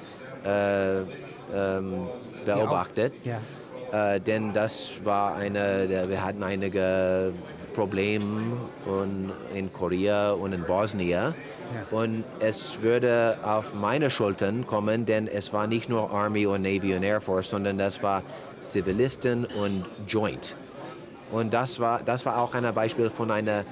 äh, 0.47 1.01
ähm, 1.53 2.07
beobachtet. 2.45 3.13
Ja. 3.23 3.41
Äh, 3.91 4.19
denn 4.19 4.53
das 4.53 4.99
war 5.03 5.35
eine, 5.35 6.07
wir 6.07 6.23
hatten 6.23 6.43
einige 6.43 7.33
Probleme 7.73 8.57
und 8.85 9.31
in 9.53 9.71
Korea 9.71 10.31
und 10.31 10.51
in 10.53 10.63
Bosnien. 10.63 11.35
Und 11.91 12.23
es 12.39 12.81
würde 12.81 13.37
auf 13.43 13.73
meine 13.75 14.09
Schultern 14.09 14.65
kommen, 14.65 15.05
denn 15.05 15.27
es 15.27 15.53
war 15.53 15.67
nicht 15.67 15.89
nur 15.89 16.11
Army 16.11 16.47
und 16.47 16.61
Navy 16.63 16.95
und 16.95 17.03
Air 17.03 17.21
Force, 17.21 17.49
sondern 17.49 17.77
das 17.77 18.01
war 18.01 18.23
Zivilisten 18.61 19.45
und 19.45 19.85
Joint. 20.07 20.55
Und 21.31 21.53
das 21.53 21.79
war, 21.79 22.01
das 22.03 22.25
war 22.25 22.41
auch 22.41 22.55
ein 22.55 22.73
Beispiel 22.73 23.09
von 23.09 23.31
einer 23.31 23.65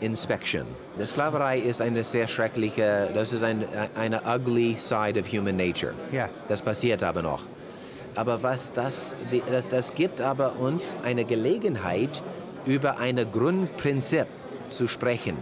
Inspection. 0.00 0.64
Die 0.98 1.06
Sklaverei 1.06 1.58
ist 1.58 1.80
eine 1.80 2.04
sehr 2.04 2.28
schreckliche, 2.28 3.10
das 3.14 3.32
ist 3.32 3.42
ein, 3.42 3.64
eine 3.96 4.22
ugly 4.24 4.76
side 4.78 5.18
of 5.18 5.26
human 5.32 5.56
nature. 5.56 5.94
Ja. 6.12 6.28
Das 6.48 6.62
passiert 6.62 7.02
aber 7.02 7.22
noch. 7.22 7.42
Aber 8.14 8.42
was 8.42 8.72
das, 8.72 9.14
das, 9.48 9.68
das 9.68 9.94
gibt 9.94 10.20
aber 10.20 10.58
uns 10.58 10.94
eine 11.04 11.24
Gelegenheit, 11.24 12.22
über 12.66 12.98
ein 12.98 13.24
Grundprinzip 13.32 14.26
zu 14.68 14.88
sprechen. 14.88 15.38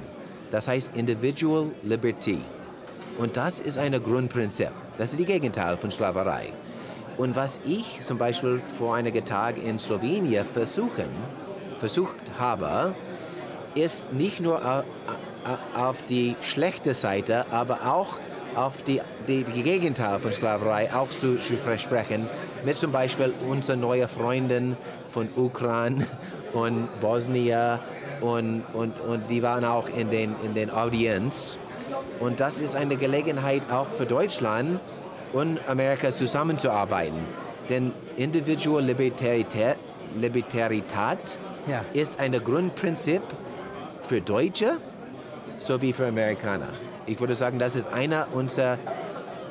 Das 0.50 0.68
heißt 0.68 0.96
Individual 0.96 1.70
Liberty. 1.82 2.38
Und 3.18 3.36
das 3.36 3.60
ist 3.60 3.78
ein 3.78 3.92
Grundprinzip. 4.02 4.70
Das 4.98 5.10
ist 5.10 5.18
die 5.18 5.24
Gegenteil 5.24 5.76
von 5.76 5.90
Sklaverei. 5.90 6.52
Und 7.16 7.34
was 7.34 7.60
ich 7.64 8.00
zum 8.02 8.18
Beispiel 8.18 8.60
vor 8.78 8.94
einigen 8.94 9.24
Tagen 9.24 9.62
in 9.62 9.78
Slowenien 9.78 10.44
versuchen, 10.44 11.08
versucht 11.78 12.14
habe, 12.38 12.94
ist 13.76 14.12
nicht 14.12 14.40
nur 14.40 14.64
au- 14.64 14.82
au- 15.44 15.88
auf 15.88 16.02
die 16.02 16.34
schlechte 16.40 16.92
Seite, 16.94 17.46
aber 17.52 17.86
auch 17.86 18.18
auf 18.54 18.82
die, 18.82 19.00
die, 19.28 19.44
die 19.44 19.62
Gegenteil 19.62 20.18
von 20.18 20.32
Sklaverei 20.32 20.88
auch 20.94 21.10
zu 21.10 21.38
sprechen, 21.40 22.28
mit 22.64 22.76
zum 22.76 22.90
Beispiel 22.90 23.32
unseren 23.48 23.80
neuen 23.80 24.08
Freunden 24.08 24.76
von 25.08 25.28
Ukraine 25.36 26.06
und 26.54 26.88
Bosnien 27.00 27.78
und, 28.22 28.64
und, 28.72 28.98
und 29.00 29.28
die 29.30 29.42
waren 29.42 29.64
auch 29.64 29.88
in 29.90 30.08
den, 30.10 30.34
in 30.42 30.54
den 30.54 30.70
Audienz. 30.70 31.58
Und 32.18 32.40
das 32.40 32.58
ist 32.60 32.74
eine 32.74 32.96
Gelegenheit 32.96 33.62
auch 33.70 33.86
für 33.90 34.06
Deutschland 34.06 34.80
und 35.34 35.60
Amerika 35.68 36.10
zusammenzuarbeiten. 36.10 37.18
Denn 37.68 37.92
Individual 38.16 38.82
Libertarität, 38.82 39.76
Libertarität 40.16 41.38
Ja. 41.68 41.84
ist 41.92 42.18
ein 42.20 42.32
Grundprinzip 42.42 43.22
für 44.06 44.20
Deutsche 44.20 44.78
sowie 45.58 45.92
für 45.92 46.06
Amerikaner. 46.06 46.68
Ich 47.06 47.20
würde 47.20 47.34
sagen, 47.34 47.58
das 47.58 47.76
ist 47.76 47.88
einer 47.92 48.28
unserer 48.32 48.78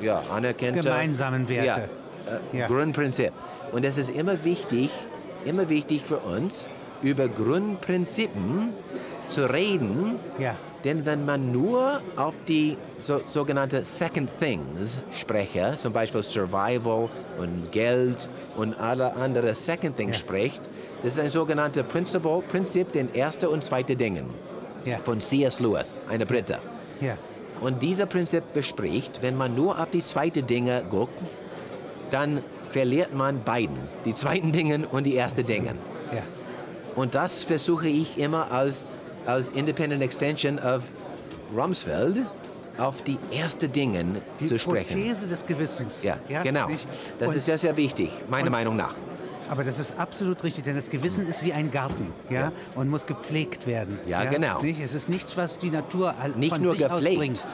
ja, 0.00 0.20
anerkannten 0.30 0.82
Gemeinsamen 0.82 1.48
Werte. 1.48 1.88
Ja, 2.26 2.32
äh, 2.54 2.58
Ja. 2.58 2.66
Grundprinzip. 2.66 3.32
Und 3.72 3.84
es 3.84 3.98
ist 3.98 4.10
immer 4.10 4.44
wichtig, 4.44 4.90
immer 5.44 5.68
wichtig 5.68 6.02
für 6.04 6.18
uns, 6.18 6.68
über 7.02 7.28
Grundprinzipien 7.28 8.70
zu 9.28 9.50
reden, 9.50 10.16
Ja. 10.38 10.54
Denn 10.86 11.04
wenn 11.04 11.24
man 11.24 11.50
nur 11.50 12.00
auf 12.14 12.36
die 12.46 12.78
so, 12.98 13.20
sogenannte 13.26 13.84
Second 13.84 14.30
Things 14.38 15.02
spreche, 15.10 15.76
zum 15.78 15.92
Beispiel 15.92 16.22
Survival 16.22 17.08
und 17.38 17.72
Geld 17.72 18.28
und 18.56 18.72
alle 18.78 19.12
andere 19.16 19.52
Second 19.52 19.96
Things 19.96 20.14
Ja. 20.16 20.20
spricht, 20.20 20.62
das 21.02 21.14
ist 21.14 21.20
ein 21.20 21.30
sogenanntes 21.30 21.82
Principle, 21.84 22.40
Prinzip 22.48 22.92
den 22.92 23.12
ersten 23.14 23.46
und 23.46 23.64
zweiten 23.64 23.98
Dingen 23.98 24.26
Ja. 24.84 24.98
von 24.98 25.20
C.S. 25.20 25.58
Lewis, 25.60 25.98
eine 26.08 26.24
Brite. 26.24 26.58
Ja. 27.00 27.18
Und 27.60 27.82
dieser 27.82 28.06
Prinzip 28.06 28.44
bespricht, 28.52 29.20
wenn 29.22 29.36
man 29.36 29.56
nur 29.56 29.78
auf 29.80 29.90
die 29.90 30.02
zweiten 30.02 30.46
Dinge 30.46 30.84
guckt, 30.88 31.18
dann 32.10 32.42
verliert 32.70 33.12
man 33.12 33.42
beiden, 33.42 33.76
die 34.04 34.14
zweiten 34.14 34.52
Dinge 34.52 34.86
und 34.92 35.04
die 35.04 35.16
ersten 35.16 35.44
Dinge. 35.44 35.74
Ja. 36.14 36.22
Und 36.94 37.16
das 37.16 37.42
versuche 37.42 37.88
ich 37.88 38.18
immer 38.18 38.52
als, 38.52 38.84
als 39.26 39.50
Independent 39.50 40.02
Extension 40.02 40.58
of 40.58 40.84
Rumsfeld 41.56 42.18
auf 42.78 43.02
die 43.02 43.18
ersten 43.32 43.70
Dinge 43.72 44.04
Die 44.40 44.46
zu 44.46 44.58
sprechen. 44.58 45.02
Prothese 45.02 45.26
des 45.26 45.46
Gewissens. 45.46 46.04
Ja, 46.04 46.42
genau. 46.42 46.68
nicht? 46.68 46.86
Das 47.18 47.34
ist 47.34 47.46
sehr, 47.46 47.58
sehr 47.58 47.76
wichtig, 47.76 48.10
meiner 48.28 48.50
Meinung 48.50 48.76
nach. 48.76 48.94
Aber 49.48 49.64
das 49.64 49.78
ist 49.78 49.98
absolut 49.98 50.42
richtig, 50.42 50.64
denn 50.64 50.74
das 50.74 50.90
Gewissen 50.90 51.26
ist 51.28 51.44
wie 51.44 51.52
ein 51.52 51.70
Garten 51.70 52.12
ja? 52.28 52.40
Ja. 52.40 52.52
und 52.74 52.90
muss 52.90 53.06
gepflegt 53.06 53.66
werden. 53.66 53.98
Ja, 54.06 54.24
genau. 54.24 54.60
Nicht? 54.60 54.80
Es 54.80 54.94
ist 54.94 55.08
nichts, 55.08 55.36
was 55.36 55.58
die 55.58 55.70
Natur 55.70 56.14
Nicht 56.36 56.52
von 56.52 56.62
nur 56.62 56.72
sich 56.74 56.88
gepflegt. 56.88 57.44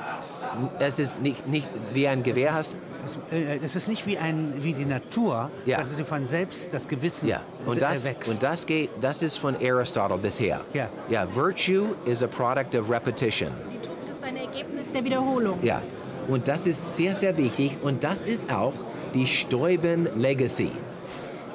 Es 0.79 0.99
ist 0.99 1.21
nicht, 1.21 1.47
nicht 1.47 1.69
wie 1.93 2.09
ein 2.09 2.23
Gewehr 2.23 2.55
hast. 2.55 2.77
Es, 3.05 3.19
äh, 3.33 3.59
es 3.65 3.75
ist 3.77 3.89
nicht 3.89 4.07
wie, 4.07 4.17
ein, 4.19 4.55
wie 4.63 4.75
die 4.75 4.85
Natur, 4.85 5.51
Ja. 5.67 5.79
dass 5.79 5.97
sie 5.97 6.05
von 6.05 6.27
selbst 6.27 6.73
das 6.73 6.87
Gewissen 6.87 7.29
Ja, 7.29 7.43
und 7.67 7.81
das, 7.83 8.07
wächst. 8.07 8.31
und 8.31 8.43
das 8.43 8.65
geht, 8.67 8.91
das 9.01 9.23
ist 9.23 9.39
von 9.39 9.57
Aristotle 9.57 10.19
bisher. 10.19 10.61
Ja. 10.73 10.89
Ja, 11.09 11.27
Virtue 11.35 11.95
is 12.05 12.23
a 12.23 12.27
product 12.29 12.77
of 12.79 12.89
repetition. 12.91 13.51
Die 13.73 13.79
Tugend 13.79 14.09
ist 14.11 14.23
ein 14.23 14.37
Ergebnis 14.37 14.91
der 14.91 15.05
Wiederholung. 15.05 15.59
Ja, 15.63 15.83
und 16.29 16.47
das 16.47 16.67
ist 16.67 16.97
sehr, 16.97 17.15
sehr 17.15 17.37
wichtig 17.37 17.77
und 17.83 18.05
das 18.05 18.27
ist 18.27 18.53
auch 18.55 18.75
die 19.15 19.27
Steuben 19.27 20.09
Legacy. 20.17 20.71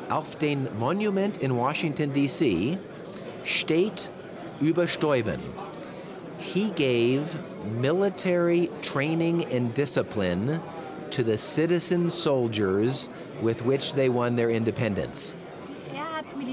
Auf 0.10 0.36
dem 0.38 0.68
Monument 0.80 1.38
in 1.40 1.56
Washington, 1.56 2.12
D.C. 2.14 2.78
steht 3.46 4.10
über 4.62 4.88
Steuben. 4.88 5.40
He 6.40 6.72
gave 6.76 7.24
military 7.82 8.70
training 8.84 9.46
and 9.52 9.76
discipline 9.78 10.60
to 11.12 11.24
the 11.24 11.38
citizen 11.38 12.10
soldiers 12.10 13.10
with 13.41 13.62
which 13.63 13.93
they 13.93 14.10
won 14.10 14.36
their 14.36 14.50
independence. 14.50 15.36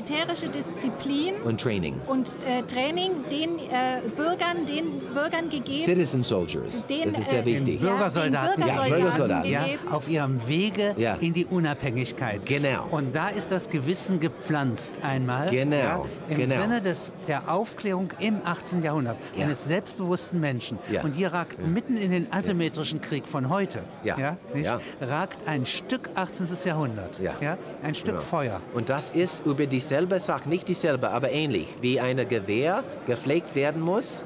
Militärische 0.09 0.49
Disziplin 0.51 1.37
und 1.45 1.59
Training. 1.61 1.99
und 2.07 2.37
äh, 2.47 2.63
Training 2.65 3.27
den 3.33 3.59
äh, 3.59 4.01
Bürgern, 4.15 4.67
den 4.67 5.01
Bürgern 5.15 5.49
gegeben. 5.49 5.79
Citizen 5.83 6.23
Soldiers. 6.23 6.85
Den, 6.87 7.05
das 7.11 7.21
ist 7.21 7.31
sehr 7.31 7.41
äh, 7.43 7.47
wichtig. 7.47 7.81
Ja, 7.81 7.89
Bürgersoldaten, 7.89 8.61
den 8.61 8.69
Ja, 8.69 8.75
Bürgersoldaten 8.75 9.01
Bürgersoldaten. 9.03 9.51
Ja, 9.51 9.63
gegeben. 9.65 9.89
auf 9.91 10.09
ihrem 10.09 10.47
Wege 10.49 10.95
Ja. 10.99 11.15
in 11.15 11.33
die 11.33 11.47
Unabhängigkeit. 11.47 12.45
Genau. 12.45 12.87
Und 12.91 13.17
da 13.17 13.29
ist 13.31 13.51
das 13.51 13.71
Gewissen 13.71 14.21
gepflanzt 14.21 14.97
einmal. 15.03 15.49
Genau, 15.49 15.77
Ja, 15.77 16.05
Im 16.29 16.37
genau. 16.37 16.61
Sinne 16.61 16.83
des, 16.83 17.13
der 17.27 17.51
Aufklärung 17.51 18.09
im 18.21 18.41
18. 18.45 18.83
Jahrhundert 18.83 19.17
Ja. 19.35 19.45
eines 19.47 19.65
selbstbewussten 19.65 20.39
Menschen. 20.39 20.79
Ja. 20.93 21.03
Und 21.03 21.13
hier 21.15 21.33
ragt 21.33 21.59
mitten 21.67 21.97
in 21.97 22.11
den 22.11 22.31
asymmetrischen 22.31 23.01
Krieg 23.01 23.27
von 23.27 23.49
heute, 23.49 23.81
Ja. 24.03 24.37
nicht, 24.53 24.67
Ja. 24.67 24.81
ragt 25.01 25.49
ein 25.49 25.65
Stück 25.65 26.11
18. 26.15 26.47
Jahrhundert. 26.67 27.19
Ja. 27.21 27.57
Ein 27.83 27.95
Stück 27.95 28.17
Ja. 28.17 28.21
Feuer. 28.21 28.61
Und 28.75 28.91
das 28.91 29.11
ist 29.13 29.47
über 29.47 29.67
dieselbe 29.95 30.19
Sache, 30.19 30.49
nicht 30.49 30.67
dieselbe, 30.67 31.11
aber 31.11 31.31
ähnlich. 31.31 31.69
Wie 31.81 32.01
ein 32.01 32.17
Gewehr 32.29 32.83
gepflegt 33.07 33.55
werden 33.55 33.81
muss, 33.81 34.25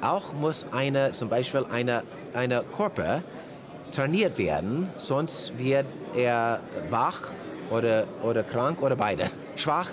auch 0.00 0.32
muss 0.32 0.64
eine, 0.72 1.10
zum 1.10 1.28
Beispiel 1.28 1.66
eine, 1.70 2.04
eine 2.32 2.64
Körper 2.74 3.22
trainiert 3.92 4.38
werden, 4.38 4.88
sonst 4.96 5.52
wird 5.58 5.84
er 6.16 6.60
wach 6.88 7.34
oder, 7.70 8.04
oder 8.22 8.42
krank 8.42 8.80
oder 8.80 8.96
beide. 8.96 9.24
Schwach, 9.56 9.90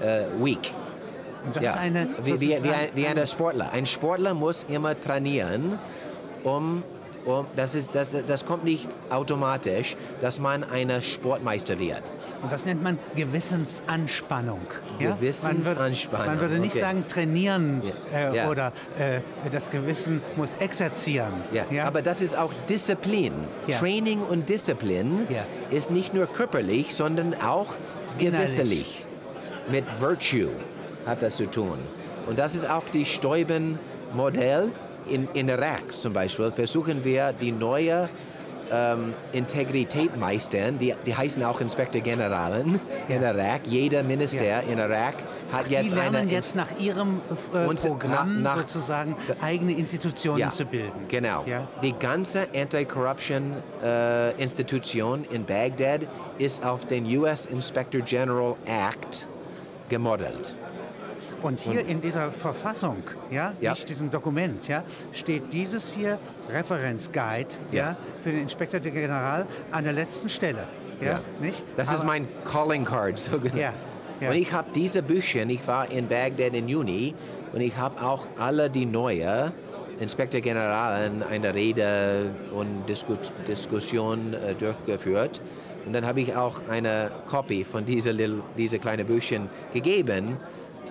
äh, 0.00 0.26
weak. 0.40 0.72
Und 1.44 1.56
das 1.56 1.64
Ja. 1.64 1.70
ist 1.70 1.78
eine 1.80 2.08
wie, 2.22 2.40
wie, 2.40 2.62
wie, 2.62 2.70
ein, 2.70 2.88
wie 2.94 3.06
ein 3.08 3.26
Sportler. 3.26 3.72
Ein 3.72 3.84
Sportler 3.86 4.32
muss 4.32 4.64
immer 4.68 4.94
trainieren, 5.00 5.76
um, 6.44 6.84
das, 7.56 7.74
ist, 7.74 7.94
das, 7.94 8.10
das 8.26 8.44
kommt 8.44 8.64
nicht 8.64 8.96
automatisch, 9.10 9.96
dass 10.20 10.40
man 10.40 10.64
ein 10.64 10.90
Sportmeister 11.02 11.78
wird. 11.78 12.02
Und 12.42 12.50
das 12.52 12.64
nennt 12.64 12.82
man 12.82 12.98
Gewissensanspannung. 13.14 14.60
Ja? 14.98 15.14
Gewissensanspannung, 15.14 16.26
Man 16.26 16.34
würde, 16.36 16.42
man 16.42 16.50
würde 16.50 16.60
nicht 16.62 16.72
okay. 16.72 16.80
sagen 16.80 17.04
trainieren 17.06 17.82
Ja. 18.12 18.32
Äh, 18.32 18.36
Ja. 18.36 18.48
oder 18.48 18.72
äh, 18.98 19.20
das 19.50 19.70
Gewissen 19.70 20.20
muss 20.36 20.54
exerzieren. 20.54 21.32
Ja, 21.52 21.84
aber 21.84 22.02
das 22.02 22.20
ist 22.20 22.36
auch 22.36 22.52
Disziplin. 22.68 23.32
Training 23.78 24.20
und 24.22 24.48
Disziplin 24.48 25.26
ist 25.70 25.90
nicht 25.90 26.14
nur 26.14 26.26
körperlich, 26.26 26.94
sondern 26.94 27.34
auch 27.34 27.76
gewissentlich. 28.18 29.04
Mit 29.70 29.84
Virtue 30.00 30.50
hat 31.06 31.22
das 31.22 31.36
zu 31.36 31.46
tun. 31.46 31.78
Und 32.26 32.38
das 32.38 32.54
ist 32.54 32.68
auch 32.68 32.84
die 32.92 33.04
Stäuben-Modell. 33.04 34.72
In, 35.08 35.28
in 35.34 35.48
Irak 35.48 35.92
zum 35.92 36.12
Beispiel 36.12 36.50
versuchen 36.52 37.04
wir 37.04 37.32
die 37.32 37.52
neue 37.52 38.08
ähm, 38.70 39.12
Integrität 39.32 40.16
meistern. 40.16 40.78
Die, 40.78 40.94
die 41.04 41.14
heißen 41.14 41.42
auch 41.44 41.60
Inspektor 41.60 42.00
Generalen 42.00 42.80
in 43.08 43.22
Irak. 43.22 43.62
Jeder 43.66 44.02
Minister 44.02 44.44
Ja. 44.44 44.60
in 44.60 44.78
Irak 44.78 45.16
hat 45.52 45.68
die 45.68 45.74
jetzt 45.74 45.94
lernen 45.94 46.16
eine 46.16 46.30
jetzt 46.30 46.56
nach 46.56 46.68
ihrem 46.78 47.20
äh, 47.52 47.74
Programm 47.74 48.40
nach- 48.42 48.56
nach- 48.56 48.62
sozusagen 48.62 49.14
eigene 49.42 49.72
Institutionen 49.72 50.38
Ja, 50.38 50.48
zu 50.48 50.64
bilden. 50.64 51.06
Genau. 51.08 51.44
Ja? 51.46 51.66
Die 51.82 51.92
ganze 51.98 52.46
Anti-Corruption-Institution 52.56 55.24
in 55.30 55.44
Bagdad 55.44 56.02
ist 56.38 56.64
auf 56.64 56.86
den 56.86 57.04
US 57.18 57.44
Inspector 57.46 58.00
General 58.00 58.54
Act 58.64 59.26
gemodelt. 59.88 60.56
Und 61.42 61.60
hier 61.60 61.84
in 61.86 62.00
dieser 62.00 62.30
Verfassung, 62.30 62.98
ja, 63.30 63.52
Ja. 63.60 63.72
nicht 63.72 63.88
diesem 63.88 64.10
Dokument, 64.10 64.68
ja, 64.68 64.84
steht 65.12 65.52
dieses 65.52 65.92
hier 65.92 66.18
Referenzguide 66.48 67.48
ja. 67.72 67.78
Ja. 67.90 67.96
für 68.22 68.30
den 68.30 68.42
Inspektor 68.42 68.80
General 68.80 69.46
an 69.70 69.84
der 69.84 69.92
letzten 69.92 70.28
Stelle. 70.28 70.64
Ja, 71.00 71.18
nicht? 71.40 71.64
Das 71.76 71.88
ist 71.88 71.96
Aber- 71.96 72.04
mein 72.04 72.28
Calling 72.44 72.84
Card. 72.84 73.18
So 73.18 73.40
genau. 73.40 73.56
Ja, 73.56 73.72
ja. 74.20 74.30
Und 74.30 74.36
ich 74.36 74.52
habe 74.52 74.68
diese 74.72 75.02
Bücher, 75.02 75.42
ich 75.42 75.66
war 75.66 75.90
in 75.90 76.06
Bagdad 76.06 76.54
im 76.54 76.68
Juni 76.68 77.14
und 77.52 77.60
ich 77.60 77.76
habe 77.76 78.00
auch 78.00 78.26
alle 78.38 78.70
die 78.70 78.86
neue 78.86 79.52
Inspektor 79.98 80.40
Generalen 80.40 81.22
eine 81.24 81.52
Rede 81.54 82.34
und 82.52 82.88
Disku 82.88 83.16
Diskussion 83.48 84.34
äh, 84.34 84.54
durchgeführt. 84.54 85.40
Und 85.86 85.92
dann 85.92 86.06
habe 86.06 86.20
ich 86.20 86.36
auch 86.36 86.62
eine 86.68 87.10
Copy 87.28 87.64
von 87.64 87.84
dieser, 87.84 88.12
little, 88.12 88.42
diese 88.56 88.78
kleinen 88.78 89.04
Büchern 89.06 89.48
gegeben 89.74 90.36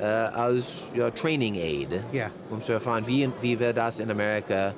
äh, 0.02 0.06
als 0.06 0.92
ja, 0.96 1.12
Training 1.12 1.56
Aid, 1.56 1.90
Ja. 2.12 2.32
um 2.50 2.62
zu 2.62 2.74
erfahren, 2.74 3.06
wie, 3.06 3.30
wie 3.42 3.60
wir 3.60 3.72
das 3.72 4.00
in 4.00 4.10
Amerika, 4.10 4.74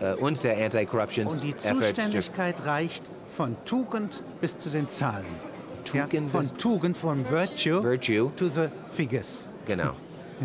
äh, 0.00 0.14
unser 0.14 0.52
Anti-Corruption 0.56 1.26
Und 1.26 1.42
die 1.42 1.56
Zuständigkeit 1.56 2.54
reicht 2.64 3.02
von 3.36 3.56
Tugend 3.64 4.22
bis 4.40 4.58
zu 4.58 4.70
den 4.70 4.88
Zahlen. 4.88 5.26
Tugend 5.84 6.12
ja, 6.12 6.20
von 6.40 6.56
Tugend, 6.56 6.96
von 6.96 7.28
Virtue, 7.28 7.82
Virtue. 7.82 8.30
to 8.36 8.48
the 8.48 8.68
figures. 8.90 9.50
Genau, 9.66 9.92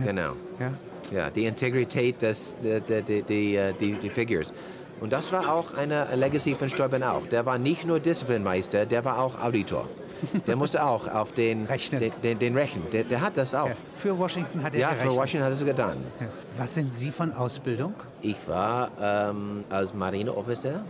genau. 0.03 0.33
Ja. 0.59 0.71
Ja, 1.11 1.29
die 1.29 1.45
Integrität 1.45 2.19
des, 2.23 2.57
die, 2.63 2.81
die, 3.03 3.21
die, 3.21 3.55
äh, 3.55 3.73
die, 3.79 3.93
die 3.93 4.09
Figures. 4.09 4.53
Und 5.01 5.11
das 5.11 5.31
war 5.31 5.53
auch 5.53 5.73
eine 5.73 6.07
Legacy 6.15 6.55
von 6.55 6.69
Steuben 6.69 7.03
auch. 7.03 7.27
Der 7.27 7.45
war 7.45 7.57
nicht 7.57 7.85
nur 7.85 7.99
Disziplinmeister, 7.99 8.85
der 8.85 9.03
war 9.03 9.19
auch 9.19 9.41
Auditor. 9.41 9.87
Der 10.47 10.55
musste 10.55 10.81
auch 10.81 11.09
auf 11.09 11.33
den 11.33 11.65
Rechnen. 11.65 11.99
Den, 11.99 12.11
den, 12.23 12.39
den 12.39 12.57
Rechnen. 12.57 12.89
Der, 12.89 13.03
der 13.03 13.19
hat 13.19 13.35
das 13.35 13.53
auch. 13.53 13.67
Ja. 13.67 13.75
Für 13.95 14.17
Washington 14.17 14.63
hat 14.63 14.73
er 14.73 14.79
Ja, 14.79 14.87
für 14.89 14.95
gerechnet. 14.95 15.17
Washington 15.17 15.43
hat 15.43 15.51
er 15.51 15.53
es 15.53 15.65
getan. 15.65 15.97
Ja. 16.21 16.27
Was 16.57 16.73
sind 16.73 16.93
Sie 16.93 17.11
von 17.11 17.33
Ausbildung? 17.33 17.93
Ich 18.21 18.47
war 18.47 18.91
ähm, 18.99 19.65
als 19.69 19.93
Marineofficer 19.93 20.85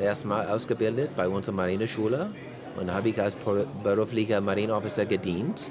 erstmal 0.00 0.46
ausgebildet 0.46 1.10
bei 1.16 1.28
unserer 1.28 1.56
Marineschule 1.56 2.30
und 2.80 2.94
habe 2.94 3.08
ich 3.08 3.20
als 3.20 3.36
beruflicher 3.82 4.40
Marineofficer 4.40 5.06
gedient 5.06 5.68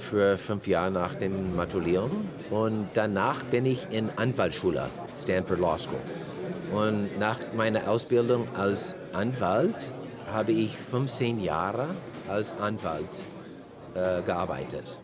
für 0.00 0.36
fünf 0.36 0.66
Jahre 0.66 0.90
nach 0.90 1.14
dem 1.14 1.54
Matulieren. 1.54 2.10
Und 2.50 2.88
danach 2.94 3.44
bin 3.44 3.66
ich 3.66 3.86
in 3.90 4.10
Anwaltsschule, 4.16 4.88
Stanford 5.16 5.60
Law 5.60 5.78
School. 5.78 6.00
Und 6.72 7.18
nach 7.18 7.38
meiner 7.54 7.88
Ausbildung 7.88 8.48
als 8.56 8.94
Anwalt 9.12 9.94
habe 10.30 10.52
ich 10.52 10.76
15 10.76 11.40
Jahre 11.40 11.88
als 12.28 12.52
Anwalt 12.58 13.22
äh, 13.94 14.22
gearbeitet. 14.22 14.98